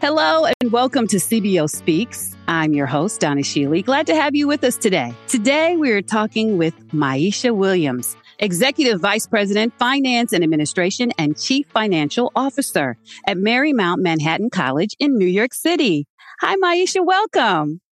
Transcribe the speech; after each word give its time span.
Hello 0.00 0.46
and 0.46 0.72
welcome 0.72 1.06
to 1.08 1.16
CBO 1.16 1.68
Speaks. 1.68 2.34
I'm 2.48 2.72
your 2.72 2.86
host, 2.86 3.20
Donna 3.20 3.42
Shealy. 3.42 3.84
Glad 3.84 4.06
to 4.06 4.14
have 4.14 4.34
you 4.34 4.48
with 4.48 4.64
us 4.64 4.78
today. 4.78 5.14
Today 5.28 5.76
we 5.76 5.90
are 5.90 6.00
talking 6.00 6.56
with 6.56 6.74
Maisha 6.88 7.54
Williams, 7.54 8.16
Executive 8.38 8.98
Vice 8.98 9.26
President, 9.26 9.74
Finance 9.78 10.32
and 10.32 10.42
Administration 10.42 11.12
and 11.18 11.38
Chief 11.38 11.66
Financial 11.66 12.32
Officer 12.34 12.96
at 13.26 13.36
Marymount 13.36 13.98
Manhattan 13.98 14.48
College 14.48 14.96
in 14.98 15.18
New 15.18 15.26
York 15.26 15.52
City. 15.52 16.06
Hi, 16.40 16.56
Maisha. 16.56 17.04
Welcome. 17.04 17.82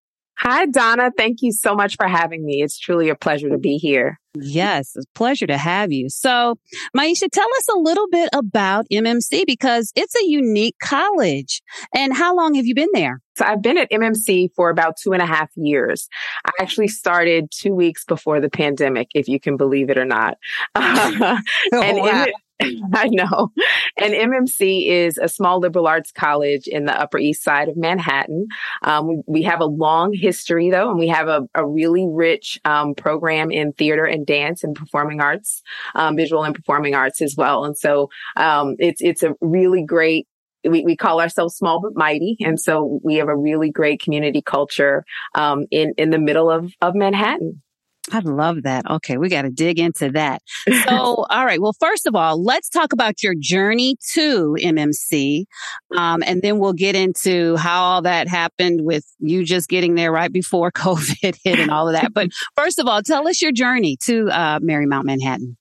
Hi, 0.41 0.67
Donna. 0.67 1.11
Thank 1.17 1.43
you 1.43 1.51
so 1.51 1.75
much 1.75 1.97
for 1.97 2.07
having 2.07 2.45
me. 2.45 2.63
It's 2.63 2.79
truly 2.79 3.09
a 3.09 3.17
pleasure 3.17 3.49
to 3.49 3.59
be 3.59 3.77
here. 3.77 4.21
Yes, 4.35 4.93
it's 4.95 5.05
a 5.05 5.19
pleasure 5.19 5.49
to 5.49 5.57
have 5.57 5.91
you. 5.91 6.09
So, 6.09 6.55
Maisha, 6.97 7.29
tell 7.29 7.49
us 7.59 7.69
a 7.69 7.77
little 7.77 8.07
bit 8.09 8.29
about 8.33 8.87
MMC 8.93 9.47
because 9.47 9.93
it's 9.97 10.15
a 10.15 10.25
unique 10.27 10.77
college. 10.81 11.61
And 11.93 12.15
how 12.15 12.37
long 12.37 12.55
have 12.55 12.67
you 12.67 12.75
been 12.77 12.91
there? 12.95 13.21
So, 13.37 13.47
I've 13.47 13.63
been 13.63 13.79
at 13.79 13.91
MMC 13.91 14.51
for 14.55 14.71
about 14.71 14.95
two 15.03 15.13
and 15.13 15.21
a 15.21 15.27
half 15.27 15.51
years. 15.57 16.09
I 16.47 16.51
actually 16.61 16.89
started 16.89 17.51
two 17.51 17.75
weeks 17.75 18.05
before 18.05 18.41
the 18.41 18.51
pandemic, 18.51 19.09
if 19.15 19.27
you 19.27 19.41
can 19.41 19.57
believe 19.57 19.91
it 19.91 19.99
or 19.99 20.05
not. 20.05 20.39
oh, 20.77 21.39
and 21.73 21.99
wow. 21.99 22.27
I 22.93 23.09
know. 23.09 23.53
And 23.97 24.15
MMC 24.15 24.89
is 24.89 25.19
a 25.19 25.29
small 25.29 25.61
liberal 25.61 25.87
arts 25.87 26.11
college 26.11 26.67
in 26.67 26.87
the 26.87 27.01
Upper 27.01 27.19
East 27.19 27.43
Side 27.43 27.69
of 27.69 27.77
Manhattan. 27.77 28.49
Um, 28.83 29.23
we, 29.27 29.43
have 29.43 29.61
a 29.61 29.67
long 29.67 30.13
history, 30.13 30.71
though, 30.71 30.91
and 30.91 30.99
we 30.99 31.09
have 31.09 31.29
a, 31.29 31.49
a 31.55 31.67
really 31.67 32.07
rich 32.09 32.61
um, 32.65 32.95
program 32.95 33.51
in 33.51 33.73
theater 33.73 34.05
and 34.05 34.27
dance 34.27 34.65
and 34.65 34.75
performing 34.75 35.21
arts, 35.21 35.63
um, 35.95 36.17
visual 36.17 36.45
and 36.45 36.55
performing 36.55 36.95
arts 36.95 37.23
as 37.23 37.35
well. 37.37 37.65
And 37.65 37.79
so 37.79 38.11
um, 38.37 38.75
it's 38.79 39.01
it's 39.01 39.23
a 39.23 39.35
really 39.41 39.83
great 39.83 40.27
we, 40.65 40.83
we 40.85 40.97
call 40.97 41.21
ourselves 41.21 41.57
small 41.57 41.81
but 41.81 41.95
mighty. 41.95 42.37
And 42.41 42.61
so 42.61 43.01
we 43.03 43.17
have 43.17 43.29
a 43.29 43.37
really 43.37 43.71
great 43.71 44.01
community 44.01 44.43
culture 44.43 45.05
um, 45.35 45.67
in, 45.71 45.95
in 45.97 46.11
the 46.11 46.19
middle 46.19 46.51
of, 46.51 46.73
of 46.83 46.95
Manhattan. 46.95 47.63
I 48.13 48.21
love 48.21 48.63
that. 48.63 48.89
Okay, 48.91 49.17
we 49.19 49.29
got 49.29 49.43
to 49.43 49.51
dig 49.51 49.79
into 49.79 50.11
that. 50.13 50.43
So, 50.85 51.27
all 51.31 51.45
right. 51.45 51.61
Well, 51.61 51.75
first 51.79 52.07
of 52.07 52.15
all, 52.15 52.43
let's 52.43 52.69
talk 52.69 52.93
about 52.93 53.23
your 53.23 53.35
journey 53.39 53.97
to 54.15 54.57
MMC, 54.61 55.45
um, 55.97 56.23
and 56.27 56.43
then 56.43 56.59
we'll 56.59 56.73
get 56.73 56.97
into 56.97 57.57
how 57.57 57.83
all 57.83 58.03
that 58.03 58.29
happened 58.29 58.85
with 58.85 59.05
you 59.19 59.45
just 59.45 59.69
getting 59.69 59.95
there 59.95 60.13
right 60.13 60.33
before 60.33 60.71
COVID 60.73 61.37
hit 61.43 61.59
and 61.59 61.71
all 61.71 61.89
of 61.89 61.95
that. 61.95 62.13
But 62.13 62.31
first 62.57 62.79
of 62.79 62.87
all, 62.87 63.03
tell 63.03 63.29
us 63.29 63.43
your 63.43 63.53
journey 63.53 63.97
to 64.05 64.31
uh, 64.31 64.59
Marymount 64.61 65.05
Manhattan. 65.05 65.57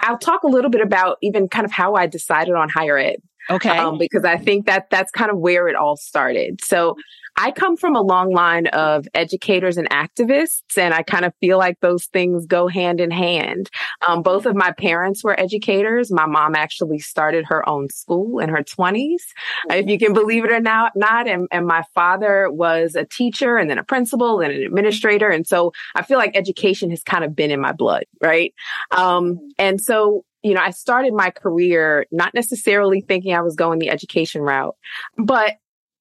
I'll 0.00 0.18
talk 0.18 0.42
a 0.42 0.48
little 0.48 0.70
bit 0.70 0.80
about 0.80 1.18
even 1.22 1.48
kind 1.48 1.64
of 1.64 1.70
how 1.70 1.94
I 1.94 2.06
decided 2.06 2.54
on 2.54 2.68
higher 2.68 2.98
ed. 2.98 3.16
Okay. 3.50 3.70
Um, 3.70 3.98
because 3.98 4.24
I 4.24 4.36
think 4.36 4.66
that 4.66 4.88
that's 4.90 5.10
kind 5.10 5.30
of 5.30 5.38
where 5.38 5.68
it 5.68 5.76
all 5.76 5.96
started. 5.96 6.60
So 6.64 6.96
I 7.36 7.50
come 7.50 7.76
from 7.76 7.96
a 7.96 8.02
long 8.02 8.32
line 8.32 8.66
of 8.68 9.06
educators 9.14 9.76
and 9.76 9.88
activists, 9.90 10.76
and 10.76 10.92
I 10.92 11.02
kind 11.02 11.24
of 11.24 11.32
feel 11.40 11.58
like 11.58 11.80
those 11.80 12.06
things 12.06 12.46
go 12.46 12.68
hand 12.68 13.00
in 13.00 13.10
hand. 13.10 13.70
Um, 14.06 14.22
both 14.22 14.46
of 14.46 14.54
my 14.54 14.72
parents 14.72 15.24
were 15.24 15.38
educators. 15.38 16.12
My 16.12 16.26
mom 16.26 16.54
actually 16.54 16.98
started 16.98 17.46
her 17.46 17.66
own 17.68 17.88
school 17.88 18.38
in 18.38 18.48
her 18.48 18.62
20s, 18.62 19.22
if 19.70 19.86
you 19.86 19.98
can 19.98 20.12
believe 20.12 20.44
it 20.44 20.52
or 20.52 20.60
not. 20.60 20.92
not. 20.94 21.26
And, 21.28 21.48
and 21.50 21.66
my 21.66 21.84
father 21.94 22.50
was 22.50 22.94
a 22.94 23.04
teacher 23.04 23.56
and 23.56 23.70
then 23.70 23.78
a 23.78 23.84
principal 23.84 24.40
and 24.40 24.52
an 24.52 24.62
administrator. 24.62 25.28
And 25.28 25.46
so 25.46 25.72
I 25.94 26.02
feel 26.02 26.18
like 26.18 26.36
education 26.36 26.90
has 26.90 27.02
kind 27.02 27.24
of 27.24 27.34
been 27.34 27.50
in 27.50 27.60
my 27.60 27.72
blood, 27.72 28.04
right? 28.20 28.52
Um, 28.90 29.52
and 29.58 29.80
so 29.80 30.24
you 30.42 30.54
know, 30.54 30.60
I 30.60 30.70
started 30.70 31.14
my 31.14 31.30
career 31.30 32.06
not 32.10 32.34
necessarily 32.34 33.00
thinking 33.00 33.32
I 33.32 33.42
was 33.42 33.54
going 33.54 33.78
the 33.78 33.90
education 33.90 34.42
route, 34.42 34.76
but 35.16 35.54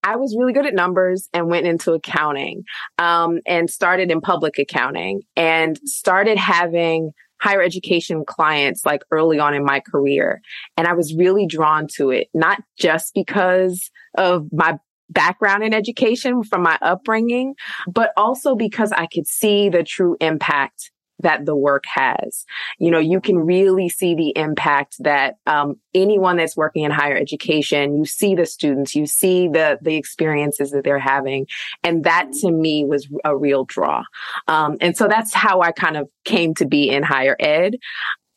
I 0.04 0.16
was 0.16 0.36
really 0.38 0.54
good 0.54 0.66
at 0.66 0.74
numbers 0.74 1.30
and 1.34 1.48
went 1.48 1.68
into 1.68 1.94
accounting 1.94 2.64
um, 2.98 3.40
and 3.46 3.70
started 3.70 4.12
in 4.12 4.22
public 4.22 4.58
accounting 4.58 5.22
and 5.36 5.80
started 5.86 6.38
having 6.38 7.12
higher 7.40 7.62
education 7.62 8.24
clients 8.26 8.86
like 8.86 9.02
early 9.12 9.40
on 9.40 9.54
in 9.54 9.66
my 9.66 9.80
career. 9.80 10.42
And 10.78 10.88
I 10.88 10.94
was 10.94 11.16
really 11.16 11.48
drawn 11.48 11.88
to 11.96 12.12
it, 12.12 12.28
not 12.34 12.62
just 12.80 13.14
because 13.14 13.90
of 14.18 14.48
my 14.52 14.78
background 15.10 15.64
in 15.64 15.74
education 15.74 16.44
from 16.44 16.64
my 16.64 16.78
upbringing, 16.82 17.56
but 17.88 18.12
also 18.16 18.56
because 18.56 18.92
I 18.92 19.08
could 19.08 19.28
see 19.28 19.70
the 19.70 19.84
true 19.84 20.16
impact 20.22 20.92
that 21.22 21.46
the 21.46 21.56
work 21.56 21.84
has. 21.94 22.46
You 22.80 22.92
know, 22.92 23.00
you 23.00 23.22
can 23.22 23.38
really 23.38 23.90
see 23.90 24.16
the 24.16 24.34
impact 24.36 24.96
that 25.00 25.38
um, 25.46 25.80
anyone 25.94 26.38
that's 26.38 26.58
working 26.58 26.84
in 26.84 26.92
higher 26.92 27.16
education, 27.16 27.98
you 27.98 28.06
see 28.06 28.36
the 28.36 28.46
students, 28.46 28.96
you 28.96 29.06
see 29.06 29.48
the 29.48 29.80
the 29.82 29.96
experiences 29.96 30.72
that 30.72 30.84
they're 30.84 31.00
having, 31.00 31.48
and 31.84 32.04
that 32.04 32.32
to 32.42 32.52
me 32.52 32.86
was 32.86 33.08
a 33.24 33.36
real 33.36 33.66
draw. 33.66 34.04
Um, 34.48 34.78
and 34.82 34.96
so 34.96 35.08
that's 35.08 35.34
how 35.34 35.62
I 35.62 35.72
kind 35.72 35.98
of 35.98 36.10
came 36.24 36.54
to 36.56 36.66
be 36.66 36.90
in 36.90 37.04
higher 37.04 37.36
ed. 37.40 37.76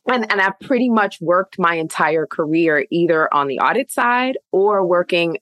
And, 0.07 0.31
and 0.31 0.41
I've 0.41 0.59
pretty 0.61 0.91
much 0.91 1.19
worked 1.21 1.59
my 1.59 1.77
entire 1.77 2.27
career 2.27 2.87
either 2.91 3.33
on 3.33 3.49
the 3.49 3.59
audit 3.61 3.91
side 3.91 4.37
or 4.53 4.87
working 4.87 5.39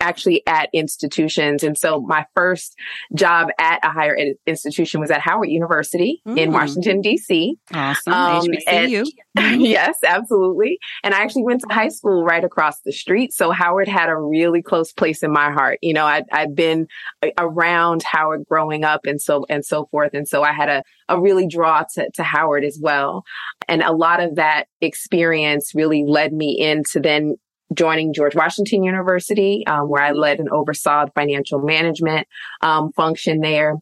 actually 0.00 0.42
at 0.46 0.68
institutions. 0.72 1.62
And 1.62 1.76
so 1.76 2.00
my 2.00 2.24
first 2.34 2.76
job 3.14 3.48
at 3.58 3.80
a 3.84 3.90
higher 3.90 4.16
ed 4.16 4.34
institution 4.46 5.00
was 5.00 5.10
at 5.10 5.20
Howard 5.20 5.48
University 5.48 6.22
mm. 6.26 6.38
in 6.38 6.52
Washington, 6.52 7.00
D.C. 7.00 7.56
Awesome. 7.72 8.12
Um, 8.12 8.46
HBCU. 8.46 9.04
And, 9.36 9.62
yes, 9.62 9.98
absolutely. 10.04 10.78
And 11.02 11.14
I 11.14 11.20
actually 11.20 11.44
went 11.44 11.62
to 11.62 11.74
high 11.74 11.88
school 11.88 12.24
right 12.24 12.44
across 12.44 12.80
the 12.80 12.92
street. 12.92 13.32
So 13.32 13.50
Howard 13.50 13.88
had 13.88 14.08
a 14.08 14.16
really 14.16 14.62
close 14.62 14.92
place 14.92 15.22
in 15.22 15.32
my 15.32 15.50
heart. 15.50 15.78
You 15.82 15.94
know, 15.94 16.06
I'd, 16.06 16.24
I'd 16.32 16.54
been 16.54 16.86
around 17.36 18.02
Howard 18.04 18.44
growing 18.48 18.84
up 18.84 19.04
and 19.04 19.20
so, 19.20 19.46
and 19.48 19.64
so 19.64 19.86
forth. 19.86 20.14
And 20.14 20.28
so 20.28 20.42
I 20.42 20.52
had 20.52 20.68
a, 20.68 20.82
a 21.08 21.20
really 21.20 21.46
draw 21.46 21.84
to, 21.94 22.10
to 22.14 22.22
Howard 22.22 22.64
as 22.64 22.78
well. 22.80 23.24
And 23.68 23.82
a 23.82 23.92
lot 23.92 24.20
of 24.20 24.36
that 24.36 24.66
experience 24.80 25.74
really 25.74 26.04
led 26.04 26.32
me 26.32 26.58
into 26.58 27.00
then 27.00 27.36
joining 27.74 28.14
George 28.14 28.34
Washington 28.34 28.82
University, 28.82 29.66
um, 29.66 29.88
where 29.88 30.02
I 30.02 30.12
led 30.12 30.40
and 30.40 30.48
oversaw 30.48 31.04
the 31.04 31.12
financial 31.12 31.60
management 31.60 32.26
um, 32.62 32.92
function 32.92 33.40
there. 33.40 33.74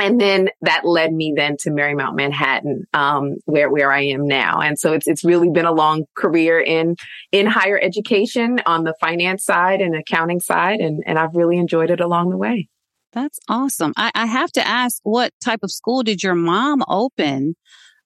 And 0.00 0.18
then 0.18 0.48
that 0.62 0.86
led 0.86 1.12
me 1.12 1.34
then 1.36 1.58
to 1.60 1.70
Marymount 1.70 2.16
Manhattan, 2.16 2.84
um, 2.94 3.36
where, 3.44 3.68
where 3.68 3.92
I 3.92 4.04
am 4.06 4.26
now. 4.26 4.62
And 4.62 4.78
so 4.78 4.94
it's, 4.94 5.06
it's 5.06 5.22
really 5.22 5.50
been 5.50 5.66
a 5.66 5.72
long 5.72 6.04
career 6.16 6.58
in, 6.58 6.96
in 7.30 7.44
higher 7.44 7.78
education 7.78 8.60
on 8.64 8.84
the 8.84 8.94
finance 8.98 9.44
side 9.44 9.82
and 9.82 9.94
accounting 9.94 10.40
side. 10.40 10.80
And, 10.80 11.02
and 11.06 11.18
I've 11.18 11.34
really 11.34 11.58
enjoyed 11.58 11.90
it 11.90 12.00
along 12.00 12.30
the 12.30 12.38
way. 12.38 12.70
That's 13.12 13.38
awesome. 13.50 13.92
I, 13.98 14.10
I 14.14 14.24
have 14.24 14.50
to 14.52 14.66
ask, 14.66 14.98
what 15.02 15.34
type 15.44 15.60
of 15.62 15.70
school 15.70 16.02
did 16.02 16.22
your 16.22 16.34
mom 16.34 16.82
open, 16.88 17.54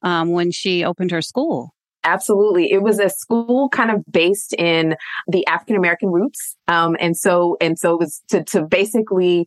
um, 0.03 0.33
when 0.33 0.51
she 0.51 0.85
opened 0.85 1.13
her 1.13 1.23
school? 1.23 1.76
Absolutely. 2.07 2.71
It 2.71 2.83
was 2.83 3.01
a 3.01 3.11
school 3.11 3.69
kind 3.69 3.91
of 3.91 4.05
based 4.11 4.55
in 4.55 4.95
the 5.27 5.45
African 5.49 5.77
American 5.77 6.11
roots. 6.11 6.57
Um, 6.69 6.97
and 7.01 7.17
so, 7.17 7.57
and 7.61 7.79
so 7.79 7.95
it 7.95 7.99
was 8.01 8.23
to, 8.29 8.45
to 8.45 8.63
basically 8.63 9.47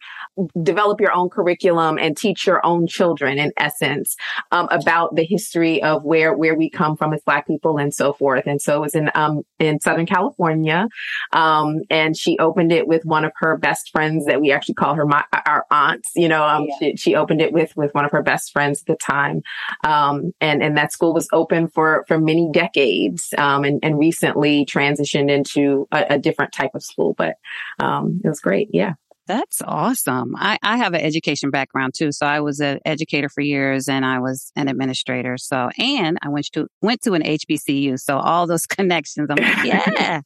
develop 0.61 1.01
your 1.01 1.13
own 1.13 1.29
curriculum 1.29 1.97
and 1.97 2.15
teach 2.15 2.45
your 2.45 2.65
own 2.65 2.87
children 2.87 3.37
in 3.37 3.51
essence, 3.57 4.15
um, 4.51 4.67
about 4.71 5.15
the 5.15 5.25
history 5.25 5.81
of 5.83 6.03
where, 6.03 6.35
where 6.35 6.55
we 6.55 6.69
come 6.69 6.95
from 6.95 7.13
as 7.13 7.21
black 7.23 7.47
people 7.47 7.77
and 7.77 7.93
so 7.93 8.13
forth. 8.13 8.45
And 8.45 8.61
so 8.61 8.77
it 8.77 8.81
was 8.81 8.95
in, 8.95 9.09
um, 9.15 9.43
in 9.59 9.79
Southern 9.79 10.05
California. 10.05 10.87
Um, 11.33 11.79
and 11.89 12.15
she 12.15 12.37
opened 12.39 12.71
it 12.71 12.87
with 12.87 13.05
one 13.05 13.25
of 13.25 13.31
her 13.37 13.57
best 13.57 13.89
friends 13.91 14.25
that 14.25 14.41
we 14.41 14.51
actually 14.51 14.75
call 14.75 14.95
her 14.95 15.05
my, 15.05 15.23
our 15.45 15.65
aunts, 15.71 16.11
you 16.15 16.27
know, 16.27 16.43
um, 16.43 16.67
yeah. 16.67 16.75
she, 16.79 16.95
she, 16.97 17.15
opened 17.15 17.41
it 17.41 17.51
with, 17.51 17.75
with 17.75 17.93
one 17.93 18.05
of 18.05 18.11
her 18.11 18.21
best 18.21 18.51
friends 18.51 18.81
at 18.81 18.85
the 18.85 18.95
time. 18.95 19.41
Um, 19.83 20.31
and, 20.39 20.61
and 20.61 20.77
that 20.77 20.93
school 20.93 21.13
was 21.13 21.27
open 21.33 21.67
for, 21.67 22.05
for 22.07 22.19
many 22.19 22.48
decades 22.51 23.33
um, 23.37 23.63
and, 23.63 23.79
and, 23.83 23.99
recently 23.99 24.65
transitioned 24.65 25.29
into 25.29 25.87
a, 25.91 26.05
a, 26.11 26.19
different 26.19 26.53
type 26.53 26.71
of 26.73 26.83
school. 26.83 27.13
But 27.17 27.35
um, 27.79 28.21
it 28.23 28.27
was 28.27 28.39
great. 28.39 28.69
Yeah. 28.71 28.93
That's 29.29 29.61
awesome. 29.61 30.33
I, 30.37 30.57
I 30.63 30.77
have 30.77 30.95
an 30.95 31.01
education 31.01 31.51
background 31.51 31.93
too. 31.95 32.11
So 32.11 32.25
I 32.25 32.39
was 32.39 32.59
an 32.59 32.79
educator 32.83 33.29
for 33.29 33.41
years 33.41 33.87
and 33.87 34.03
I 34.03 34.17
was 34.19 34.51
an 34.55 34.67
administrator. 34.67 35.37
So, 35.37 35.69
and 35.77 36.17
I 36.23 36.29
went 36.29 36.47
to, 36.53 36.65
went 36.81 37.03
to 37.03 37.13
an 37.13 37.21
HBCU. 37.21 37.99
So 37.99 38.17
all 38.17 38.47
those 38.47 38.65
connections, 38.65 39.29
I'm 39.29 39.37
like, 39.37 39.65
yeah, 39.65 40.21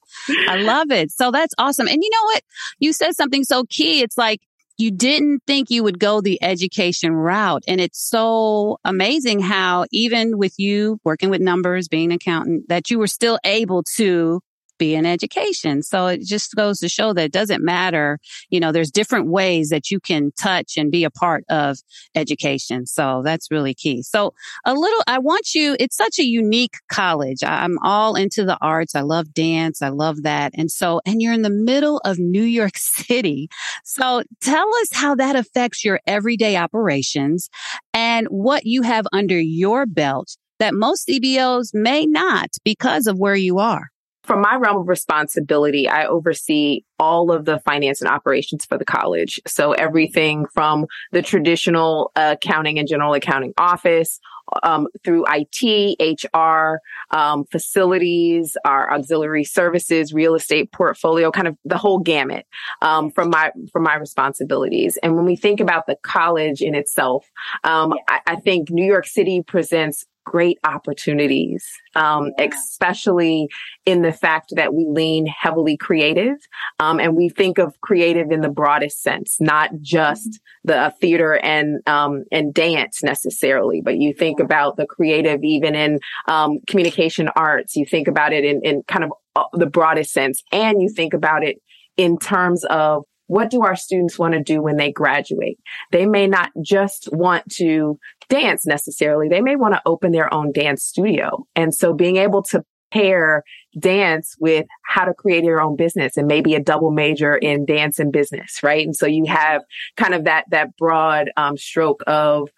I 0.47 0.55
love 0.55 0.89
it. 0.89 1.11
So 1.11 1.31
that's 1.31 1.53
awesome. 1.57 1.89
And 1.89 2.01
you 2.01 2.09
know 2.09 2.23
what? 2.27 2.43
You 2.79 2.93
said 2.93 3.13
something 3.13 3.43
so 3.43 3.65
key. 3.65 4.01
It's 4.01 4.17
like, 4.17 4.39
you 4.77 4.91
didn't 4.91 5.41
think 5.45 5.69
you 5.69 5.83
would 5.83 5.99
go 5.99 6.21
the 6.21 6.41
education 6.43 7.13
route. 7.13 7.63
And 7.67 7.79
it's 7.79 7.99
so 7.99 8.77
amazing 8.83 9.39
how 9.39 9.85
even 9.91 10.37
with 10.37 10.53
you 10.57 10.99
working 11.03 11.29
with 11.29 11.41
numbers, 11.41 11.87
being 11.87 12.11
an 12.11 12.15
accountant, 12.15 12.69
that 12.69 12.89
you 12.89 12.99
were 12.99 13.07
still 13.07 13.39
able 13.43 13.83
to 13.95 14.41
be 14.83 14.95
in 14.95 15.05
education. 15.05 15.81
So 15.81 16.07
it 16.07 16.21
just 16.23 16.55
goes 16.55 16.79
to 16.79 16.89
show 16.89 17.13
that 17.13 17.23
it 17.23 17.31
doesn't 17.31 17.63
matter. 17.63 18.19
You 18.49 18.59
know, 18.59 18.73
there's 18.73 18.91
different 18.91 19.29
ways 19.29 19.69
that 19.69 19.89
you 19.89 20.01
can 20.01 20.31
touch 20.37 20.73
and 20.75 20.91
be 20.91 21.05
a 21.05 21.09
part 21.09 21.45
of 21.49 21.77
education. 22.15 22.85
So 22.85 23.21
that's 23.23 23.49
really 23.49 23.73
key. 23.73 24.01
So 24.01 24.33
a 24.65 24.73
little, 24.73 25.01
I 25.07 25.19
want 25.19 25.53
you, 25.55 25.77
it's 25.79 25.95
such 25.95 26.19
a 26.19 26.25
unique 26.25 26.75
college. 26.91 27.43
I'm 27.45 27.77
all 27.81 28.15
into 28.15 28.43
the 28.43 28.57
arts. 28.59 28.93
I 28.93 29.01
love 29.01 29.33
dance. 29.33 29.81
I 29.81 29.87
love 29.89 30.23
that. 30.23 30.51
And 30.57 30.69
so, 30.69 30.99
and 31.05 31.21
you're 31.21 31.33
in 31.33 31.43
the 31.43 31.49
middle 31.49 31.99
of 32.03 32.19
New 32.19 32.43
York 32.43 32.73
City. 32.77 33.47
So 33.85 34.23
tell 34.41 34.67
us 34.81 34.89
how 34.91 35.15
that 35.15 35.37
affects 35.37 35.85
your 35.85 36.01
everyday 36.05 36.57
operations 36.57 37.49
and 37.93 38.27
what 38.27 38.65
you 38.65 38.81
have 38.81 39.05
under 39.13 39.39
your 39.39 39.85
belt 39.85 40.35
that 40.59 40.73
most 40.73 41.07
CBOs 41.07 41.73
may 41.73 42.05
not 42.05 42.49
because 42.65 43.07
of 43.07 43.17
where 43.17 43.35
you 43.35 43.59
are. 43.59 43.92
From 44.23 44.41
my 44.41 44.55
realm 44.55 44.77
of 44.77 44.87
responsibility, 44.87 45.87
I 45.87 46.05
oversee 46.05 46.83
all 46.97 47.31
of 47.31 47.45
the 47.45 47.59
finance 47.59 48.01
and 48.01 48.09
operations 48.09 48.65
for 48.65 48.77
the 48.77 48.85
college. 48.85 49.41
So 49.45 49.73
everything 49.73 50.45
from 50.53 50.85
the 51.11 51.21
traditional 51.21 52.11
accounting 52.15 52.79
and 52.79 52.87
general 52.87 53.13
accounting 53.13 53.53
office 53.57 54.19
um, 54.61 54.87
through 55.03 55.25
IT, 55.27 56.29
HR, 56.33 56.79
um, 57.15 57.45
facilities, 57.51 58.55
our 58.65 58.91
auxiliary 58.93 59.43
services, 59.43 60.13
real 60.13 60.35
estate 60.35 60.71
portfolio, 60.71 61.31
kind 61.31 61.47
of 61.47 61.57
the 61.65 61.77
whole 61.77 61.99
gamut 61.99 62.45
um, 62.81 63.09
from 63.11 63.29
my 63.29 63.51
from 63.71 63.83
my 63.83 63.95
responsibilities. 63.95 64.97
And 65.01 65.15
when 65.15 65.25
we 65.25 65.35
think 65.35 65.59
about 65.59 65.87
the 65.87 65.97
college 66.03 66.61
in 66.61 66.75
itself, 66.75 67.29
um, 67.63 67.93
I, 68.07 68.19
I 68.27 68.35
think 68.37 68.69
New 68.69 68.85
York 68.85 69.07
City 69.07 69.41
presents 69.41 70.05
great 70.23 70.59
opportunities, 70.63 71.65
um, 71.95 72.31
especially 72.39 73.47
in 73.85 74.01
the 74.01 74.11
fact 74.11 74.53
that 74.55 74.73
we 74.73 74.85
lean 74.87 75.25
heavily 75.25 75.77
creative. 75.77 76.37
Um, 76.79 76.99
and 76.99 77.15
we 77.15 77.29
think 77.29 77.57
of 77.57 77.79
creative 77.81 78.31
in 78.31 78.41
the 78.41 78.49
broadest 78.49 79.01
sense, 79.01 79.37
not 79.39 79.71
just 79.81 80.27
mm-hmm. 80.27 80.71
the 80.71 80.77
uh, 80.77 80.89
theater 81.01 81.33
and, 81.43 81.87
um, 81.87 82.23
and 82.31 82.53
dance 82.53 83.03
necessarily, 83.03 83.81
but 83.81 83.97
you 83.97 84.13
think 84.13 84.39
about 84.39 84.77
the 84.77 84.85
creative 84.85 85.43
even 85.43 85.75
in, 85.75 85.99
um, 86.27 86.59
communication 86.67 87.29
arts. 87.35 87.75
You 87.75 87.85
think 87.85 88.07
about 88.07 88.33
it 88.33 88.45
in, 88.45 88.61
in 88.63 88.83
kind 88.87 89.03
of 89.03 89.11
uh, 89.35 89.43
the 89.53 89.65
broadest 89.65 90.11
sense 90.13 90.43
and 90.51 90.81
you 90.81 90.89
think 90.89 91.13
about 91.13 91.43
it 91.43 91.57
in 91.97 92.17
terms 92.17 92.63
of 92.65 93.03
what 93.27 93.49
do 93.49 93.63
our 93.63 93.75
students 93.75 94.19
want 94.19 94.33
to 94.33 94.43
do 94.43 94.61
when 94.61 94.77
they 94.77 94.91
graduate? 94.91 95.57
They 95.91 96.05
may 96.05 96.27
not 96.27 96.51
just 96.61 97.09
want 97.11 97.49
to 97.53 97.97
dance 98.33 98.65
necessarily. 98.65 99.29
They 99.29 99.41
may 99.41 99.55
want 99.55 99.75
to 99.75 99.81
open 99.85 100.11
their 100.11 100.33
own 100.33 100.51
dance 100.51 100.83
studio. 100.83 101.45
And 101.55 101.73
so 101.73 101.93
being 101.93 102.17
able 102.17 102.41
to 102.43 102.63
pair 102.91 103.43
dance 103.79 104.35
with 104.39 104.65
how 104.85 105.05
to 105.05 105.13
create 105.13 105.43
your 105.43 105.61
own 105.61 105.75
business 105.75 106.17
and 106.17 106.27
maybe 106.27 106.55
a 106.55 106.59
double 106.59 106.91
major 106.91 107.35
in 107.35 107.65
dance 107.65 107.99
and 107.99 108.11
business, 108.11 108.61
right? 108.63 108.85
And 108.85 108.95
so 108.95 109.05
you 109.05 109.25
have 109.25 109.61
kind 109.97 110.13
of 110.13 110.23
that, 110.23 110.45
that 110.49 110.75
broad 110.77 111.31
um, 111.37 111.57
stroke 111.57 112.03
of 112.07 112.49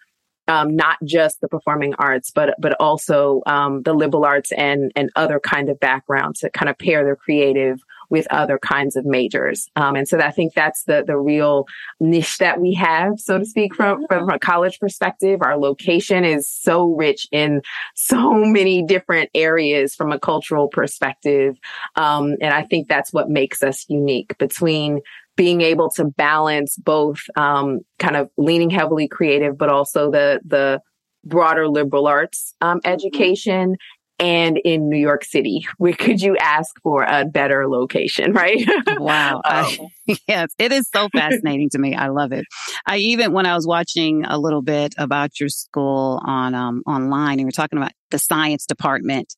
um, 0.48 0.76
not 0.76 0.96
just 1.04 1.40
the 1.40 1.48
performing 1.48 1.94
arts, 1.98 2.30
but 2.30 2.54
but 2.60 2.76
also 2.80 3.42
um, 3.46 3.82
the 3.82 3.92
liberal 3.92 4.24
arts 4.24 4.52
and 4.52 4.92
and 4.94 5.10
other 5.16 5.40
kind 5.40 5.68
of 5.68 5.80
backgrounds 5.80 6.40
to 6.40 6.50
kind 6.50 6.68
of 6.68 6.78
pair 6.78 7.02
their 7.04 7.16
creative 7.16 7.80
with 8.10 8.26
other 8.30 8.58
kinds 8.58 8.96
of 8.96 9.04
majors. 9.04 9.68
Um, 9.76 9.96
and 9.96 10.08
so 10.08 10.18
I 10.18 10.30
think 10.30 10.54
that's 10.54 10.84
the 10.84 11.04
the 11.06 11.16
real 11.16 11.66
niche 12.00 12.38
that 12.38 12.60
we 12.60 12.74
have, 12.74 13.18
so 13.18 13.38
to 13.38 13.44
speak, 13.44 13.74
from 13.74 14.06
from 14.08 14.28
a 14.30 14.38
college 14.38 14.78
perspective. 14.80 15.40
Our 15.42 15.56
location 15.56 16.24
is 16.24 16.48
so 16.48 16.86
rich 16.86 17.26
in 17.32 17.62
so 17.94 18.34
many 18.34 18.82
different 18.82 19.30
areas 19.34 19.94
from 19.94 20.12
a 20.12 20.18
cultural 20.18 20.68
perspective, 20.68 21.56
um, 21.96 22.36
and 22.40 22.52
I 22.54 22.62
think 22.62 22.88
that's 22.88 23.12
what 23.12 23.28
makes 23.28 23.62
us 23.62 23.84
unique 23.88 24.36
between 24.38 25.00
being 25.36 25.60
able 25.60 25.90
to 25.90 26.04
balance 26.04 26.76
both 26.76 27.20
um, 27.36 27.80
kind 27.98 28.16
of 28.16 28.30
leaning 28.36 28.70
heavily 28.70 29.06
creative, 29.06 29.56
but 29.56 29.68
also 29.68 30.10
the 30.10 30.40
the 30.44 30.80
broader 31.24 31.68
liberal 31.68 32.06
arts 32.06 32.54
um, 32.60 32.78
mm-hmm. 32.78 32.92
education. 32.92 33.76
And 34.18 34.58
in 34.64 34.88
New 34.88 34.98
York 34.98 35.24
City, 35.24 35.66
where 35.78 35.92
could 35.92 36.20
you 36.20 36.36
ask 36.38 36.74
for 36.82 37.04
a 37.04 37.24
better 37.24 37.68
location, 37.68 38.32
right? 38.32 38.66
wow. 38.98 39.42
um, 39.44 39.88
yes, 40.28 40.48
it 40.58 40.72
is 40.72 40.88
so 40.94 41.08
fascinating 41.10 41.70
to 41.70 41.78
me. 41.78 41.94
I 41.94 42.08
love 42.08 42.32
it. 42.32 42.44
I 42.86 42.98
even, 42.98 43.32
when 43.32 43.46
I 43.46 43.54
was 43.54 43.66
watching 43.66 44.24
a 44.24 44.38
little 44.38 44.62
bit 44.62 44.94
about 44.98 45.38
your 45.38 45.48
school 45.48 46.20
on, 46.24 46.54
um, 46.54 46.82
online, 46.86 47.32
and 47.32 47.40
you 47.40 47.46
were 47.46 47.52
talking 47.52 47.78
about 47.78 47.92
the 48.10 48.18
science 48.18 48.66
department 48.66 49.34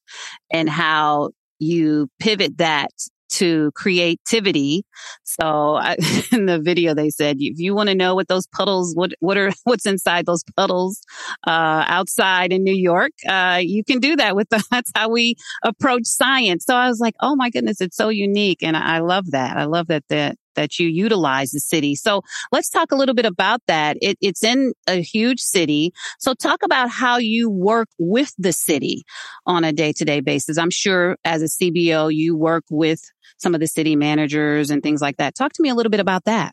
and 0.50 0.68
how 0.68 1.30
you 1.58 2.08
pivot 2.20 2.58
that 2.58 2.90
to 3.30 3.70
creativity. 3.74 4.84
So 5.24 5.76
I, 5.76 5.96
in 6.32 6.46
the 6.46 6.60
video, 6.60 6.94
they 6.94 7.10
said, 7.10 7.36
if 7.38 7.58
you 7.58 7.74
want 7.74 7.88
to 7.88 7.94
know 7.94 8.14
what 8.14 8.28
those 8.28 8.46
puddles, 8.46 8.94
what, 8.94 9.12
what 9.20 9.36
are, 9.36 9.52
what's 9.64 9.86
inside 9.86 10.26
those 10.26 10.44
puddles, 10.56 11.00
uh, 11.46 11.84
outside 11.86 12.52
in 12.52 12.64
New 12.64 12.74
York, 12.74 13.12
uh, 13.28 13.60
you 13.62 13.84
can 13.84 13.98
do 14.00 14.16
that 14.16 14.36
with 14.36 14.48
the, 14.50 14.62
that's 14.70 14.90
how 14.94 15.08
we 15.08 15.36
approach 15.62 16.06
science. 16.06 16.64
So 16.64 16.74
I 16.74 16.88
was 16.88 17.00
like, 17.00 17.14
oh 17.20 17.36
my 17.36 17.50
goodness, 17.50 17.80
it's 17.80 17.96
so 17.96 18.08
unique. 18.08 18.62
And 18.62 18.76
I 18.76 19.00
love 19.00 19.30
that. 19.30 19.56
I 19.56 19.64
love 19.64 19.88
that, 19.88 20.04
that, 20.08 20.36
that 20.58 20.78
you 20.80 20.88
utilize 20.88 21.52
the 21.52 21.60
city. 21.60 21.94
So 21.94 22.22
let's 22.50 22.68
talk 22.68 22.90
a 22.90 22.96
little 22.96 23.14
bit 23.14 23.26
about 23.26 23.62
that. 23.68 23.96
It, 24.02 24.18
it's 24.20 24.42
in 24.42 24.72
a 24.88 25.00
huge 25.00 25.38
city. 25.40 25.92
So 26.18 26.34
talk 26.34 26.64
about 26.64 26.90
how 26.90 27.18
you 27.18 27.48
work 27.48 27.88
with 27.96 28.34
the 28.38 28.52
city 28.52 29.04
on 29.46 29.62
a 29.62 29.72
day 29.72 29.92
to 29.92 30.04
day 30.04 30.18
basis. 30.18 30.58
I'm 30.58 30.70
sure 30.70 31.16
as 31.24 31.42
a 31.42 31.46
CBO, 31.46 32.12
you 32.12 32.36
work 32.36 32.64
with 32.70 33.00
some 33.36 33.54
of 33.54 33.60
the 33.60 33.68
city 33.68 33.94
managers 33.94 34.70
and 34.70 34.82
things 34.82 35.00
like 35.00 35.18
that. 35.18 35.36
Talk 35.36 35.52
to 35.52 35.62
me 35.62 35.68
a 35.68 35.74
little 35.76 35.90
bit 35.90 36.00
about 36.00 36.24
that 36.24 36.52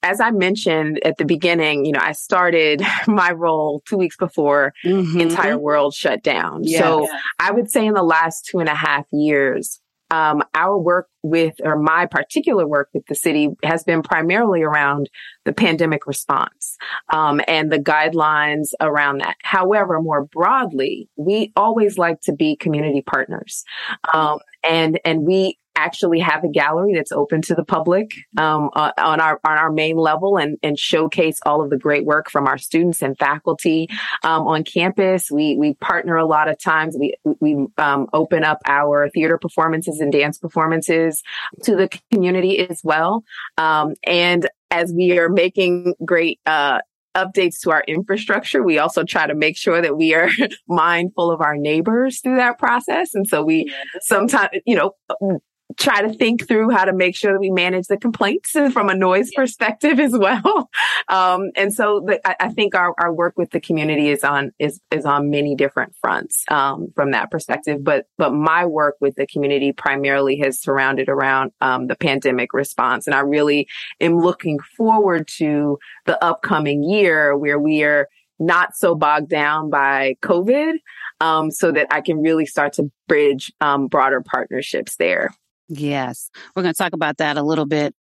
as 0.00 0.20
I 0.20 0.30
mentioned 0.30 1.04
at 1.04 1.16
the 1.18 1.24
beginning, 1.24 1.84
you 1.84 1.90
know, 1.90 2.00
I 2.00 2.12
started 2.12 2.82
my 3.08 3.32
role 3.32 3.82
two 3.84 3.96
weeks 3.96 4.16
before 4.16 4.72
mm-hmm. 4.84 5.12
the 5.12 5.22
entire 5.22 5.58
world 5.58 5.92
shut 5.92 6.22
down. 6.22 6.62
Yes. 6.62 6.80
So 6.80 7.08
I 7.40 7.50
would 7.50 7.68
say 7.68 7.84
in 7.84 7.94
the 7.94 8.04
last 8.04 8.46
two 8.46 8.60
and 8.60 8.68
a 8.68 8.76
half 8.76 9.06
years, 9.10 9.80
um, 10.10 10.42
our 10.54 10.78
work 10.78 11.08
with, 11.22 11.54
or 11.62 11.78
my 11.78 12.06
particular 12.06 12.66
work 12.66 12.88
with 12.94 13.06
the 13.06 13.14
city 13.14 13.50
has 13.62 13.84
been 13.84 14.02
primarily 14.02 14.62
around 14.62 15.10
the 15.44 15.52
pandemic 15.52 16.06
response 16.06 16.76
um, 17.12 17.40
and 17.46 17.70
the 17.70 17.78
guidelines 17.78 18.68
around 18.80 19.20
that. 19.20 19.36
However, 19.42 20.00
more 20.00 20.24
broadly, 20.24 21.08
we 21.16 21.52
always 21.56 21.98
like 21.98 22.20
to 22.22 22.32
be 22.32 22.56
community 22.56 23.02
partners, 23.02 23.64
um, 24.12 24.38
and 24.68 25.00
and 25.04 25.22
we 25.22 25.58
actually 25.78 26.18
have 26.18 26.42
a 26.44 26.48
gallery 26.48 26.92
that's 26.94 27.12
open 27.12 27.40
to 27.42 27.54
the 27.54 27.64
public 27.64 28.12
um, 28.36 28.70
uh, 28.74 28.90
on 28.98 29.20
our 29.20 29.40
on 29.44 29.56
our 29.56 29.70
main 29.70 29.96
level 29.96 30.36
and 30.36 30.58
and 30.62 30.78
showcase 30.78 31.38
all 31.46 31.62
of 31.62 31.70
the 31.70 31.78
great 31.78 32.04
work 32.04 32.30
from 32.30 32.46
our 32.46 32.58
students 32.58 33.00
and 33.00 33.16
faculty 33.18 33.88
um, 34.24 34.46
on 34.46 34.64
campus. 34.64 35.30
We 35.30 35.56
we 35.56 35.74
partner 35.74 36.16
a 36.16 36.26
lot 36.26 36.48
of 36.48 36.58
times. 36.58 36.96
We 36.98 37.14
we 37.40 37.66
um, 37.78 38.08
open 38.12 38.44
up 38.44 38.60
our 38.66 39.08
theater 39.10 39.38
performances 39.38 40.00
and 40.00 40.12
dance 40.12 40.38
performances 40.38 41.22
to 41.62 41.76
the 41.76 41.88
community 42.10 42.58
as 42.58 42.80
well. 42.82 43.24
Um, 43.56 43.94
and 44.04 44.48
as 44.70 44.92
we 44.92 45.18
are 45.18 45.28
making 45.28 45.94
great 46.04 46.40
uh, 46.44 46.80
updates 47.16 47.60
to 47.60 47.70
our 47.70 47.82
infrastructure, 47.86 48.62
we 48.62 48.78
also 48.78 49.04
try 49.04 49.26
to 49.26 49.34
make 49.34 49.56
sure 49.56 49.80
that 49.80 49.96
we 49.96 50.14
are 50.14 50.28
mindful 50.68 51.30
of 51.30 51.40
our 51.40 51.56
neighbors 51.56 52.20
through 52.20 52.36
that 52.36 52.58
process. 52.58 53.14
And 53.14 53.26
so 53.26 53.42
we 53.42 53.72
sometimes, 54.00 54.50
you 54.66 54.76
know, 54.76 55.40
try 55.78 56.02
to 56.02 56.12
think 56.12 56.46
through 56.46 56.70
how 56.70 56.84
to 56.84 56.92
make 56.92 57.14
sure 57.14 57.32
that 57.32 57.38
we 57.38 57.50
manage 57.50 57.86
the 57.86 57.96
complaints 57.96 58.50
from 58.72 58.88
a 58.88 58.94
noise 58.94 59.30
perspective 59.34 59.98
as 60.00 60.16
well. 60.16 60.70
Um, 61.10 61.52
and 61.56 61.72
so 61.72 62.02
the, 62.04 62.20
I, 62.28 62.36
I, 62.40 62.48
think 62.50 62.74
our, 62.74 62.94
our 63.00 63.12
work 63.12 63.34
with 63.38 63.50
the 63.50 63.60
community 63.60 64.10
is 64.10 64.24
on 64.24 64.52
is 64.58 64.78
is 64.90 65.06
on 65.06 65.30
many 65.30 65.54
different 65.54 65.94
fronts 66.02 66.44
um, 66.50 66.88
from 66.94 67.12
that 67.12 67.30
perspective. 67.30 67.82
But 67.82 68.06
but 68.18 68.34
my 68.34 68.66
work 68.66 68.96
with 69.00 69.14
the 69.14 69.26
community 69.26 69.72
primarily 69.72 70.36
has 70.40 70.60
surrounded 70.60 71.08
around 71.08 71.52
um, 71.62 71.86
the 71.86 71.96
pandemic 71.96 72.52
response, 72.52 73.06
and 73.06 73.14
I 73.14 73.20
really 73.20 73.68
am 74.00 74.18
looking 74.18 74.58
forward 74.76 75.28
to 75.38 75.78
the 76.04 76.22
upcoming 76.22 76.82
year 76.82 77.36
where 77.36 77.58
we 77.58 77.82
are 77.84 78.08
not 78.38 78.76
so 78.76 78.94
bogged 78.94 79.30
down 79.30 79.70
by 79.70 80.16
COVID, 80.22 80.74
um, 81.20 81.50
so 81.50 81.72
that 81.72 81.86
I 81.90 82.00
can 82.00 82.20
really 82.20 82.46
start 82.46 82.74
to 82.74 82.90
bridge 83.06 83.52
um, 83.60 83.86
broader 83.86 84.20
partnerships 84.20 84.96
there. 84.96 85.30
Yes. 85.68 86.30
We're 86.54 86.62
going 86.62 86.74
to 86.74 86.78
talk 86.78 86.92
about 86.92 87.18
that 87.18 87.36
a 87.36 87.42
little 87.42 87.66
bit 87.66 87.94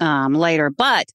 um, 0.00 0.34
later. 0.34 0.70
But 0.70 1.06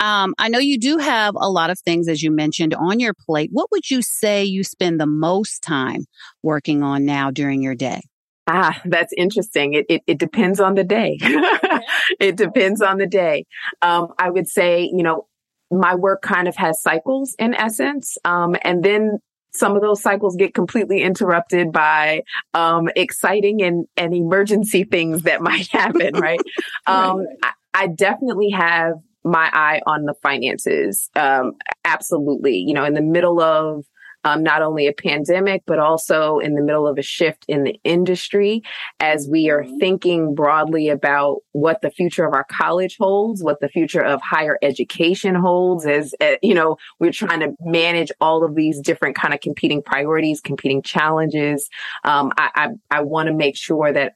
um, 0.00 0.34
I 0.38 0.48
know 0.48 0.58
you 0.58 0.78
do 0.78 0.98
have 0.98 1.34
a 1.36 1.48
lot 1.48 1.70
of 1.70 1.78
things, 1.80 2.08
as 2.08 2.22
you 2.22 2.30
mentioned, 2.30 2.74
on 2.74 3.00
your 3.00 3.14
plate. 3.14 3.50
What 3.52 3.70
would 3.70 3.90
you 3.90 4.02
say 4.02 4.44
you 4.44 4.64
spend 4.64 5.00
the 5.00 5.06
most 5.06 5.62
time 5.62 6.06
working 6.42 6.82
on 6.82 7.04
now 7.04 7.30
during 7.30 7.62
your 7.62 7.74
day? 7.74 8.00
Ah, 8.48 8.80
that's 8.84 9.12
interesting. 9.16 9.74
It, 9.74 9.86
it, 9.88 10.02
it 10.06 10.18
depends 10.18 10.58
on 10.58 10.74
the 10.74 10.82
day. 10.82 11.16
it 12.20 12.36
depends 12.36 12.82
on 12.82 12.98
the 12.98 13.06
day. 13.06 13.44
Um, 13.82 14.08
I 14.18 14.30
would 14.30 14.48
say, 14.48 14.90
you 14.92 15.04
know, 15.04 15.28
my 15.70 15.94
work 15.94 16.22
kind 16.22 16.48
of 16.48 16.56
has 16.56 16.82
cycles 16.82 17.34
in 17.38 17.54
essence. 17.54 18.18
Um, 18.24 18.56
and 18.62 18.82
then 18.82 19.20
some 19.52 19.76
of 19.76 19.82
those 19.82 20.02
cycles 20.02 20.36
get 20.36 20.54
completely 20.54 21.02
interrupted 21.02 21.72
by 21.72 22.22
um, 22.54 22.88
exciting 22.96 23.62
and, 23.62 23.86
and 23.96 24.14
emergency 24.14 24.84
things 24.90 25.22
that 25.22 25.42
might 25.42 25.68
happen, 25.68 26.14
right? 26.18 26.40
um, 26.86 27.26
I, 27.42 27.52
I 27.74 27.86
definitely 27.86 28.50
have 28.50 28.94
my 29.24 29.48
eye 29.52 29.80
on 29.86 30.04
the 30.04 30.14
finances. 30.14 31.08
Um, 31.14 31.52
absolutely. 31.84 32.56
You 32.56 32.74
know, 32.74 32.84
in 32.84 32.94
the 32.94 33.02
middle 33.02 33.40
of 33.40 33.84
um, 34.24 34.42
not 34.42 34.62
only 34.62 34.86
a 34.86 34.92
pandemic, 34.92 35.62
but 35.66 35.78
also 35.78 36.38
in 36.38 36.54
the 36.54 36.62
middle 36.62 36.86
of 36.86 36.98
a 36.98 37.02
shift 37.02 37.44
in 37.48 37.64
the 37.64 37.78
industry 37.84 38.62
as 39.00 39.28
we 39.30 39.50
are 39.50 39.62
mm-hmm. 39.62 39.78
thinking 39.78 40.34
broadly 40.34 40.88
about 40.88 41.38
what 41.52 41.82
the 41.82 41.90
future 41.90 42.24
of 42.24 42.34
our 42.34 42.46
college 42.50 42.96
holds, 42.98 43.42
what 43.42 43.60
the 43.60 43.68
future 43.68 44.02
of 44.02 44.20
higher 44.22 44.58
education 44.62 45.34
holds 45.34 45.86
as, 45.86 46.14
uh, 46.20 46.36
you 46.42 46.54
know, 46.54 46.76
we're 46.98 47.12
trying 47.12 47.40
to 47.40 47.54
manage 47.60 48.12
all 48.20 48.44
of 48.44 48.54
these 48.54 48.80
different 48.80 49.16
kind 49.16 49.34
of 49.34 49.40
competing 49.40 49.82
priorities, 49.82 50.40
competing 50.40 50.82
challenges. 50.82 51.68
Um, 52.04 52.32
I, 52.36 52.50
I, 52.54 52.98
I 52.98 53.00
want 53.02 53.28
to 53.28 53.34
make 53.34 53.56
sure 53.56 53.92
that 53.92 54.14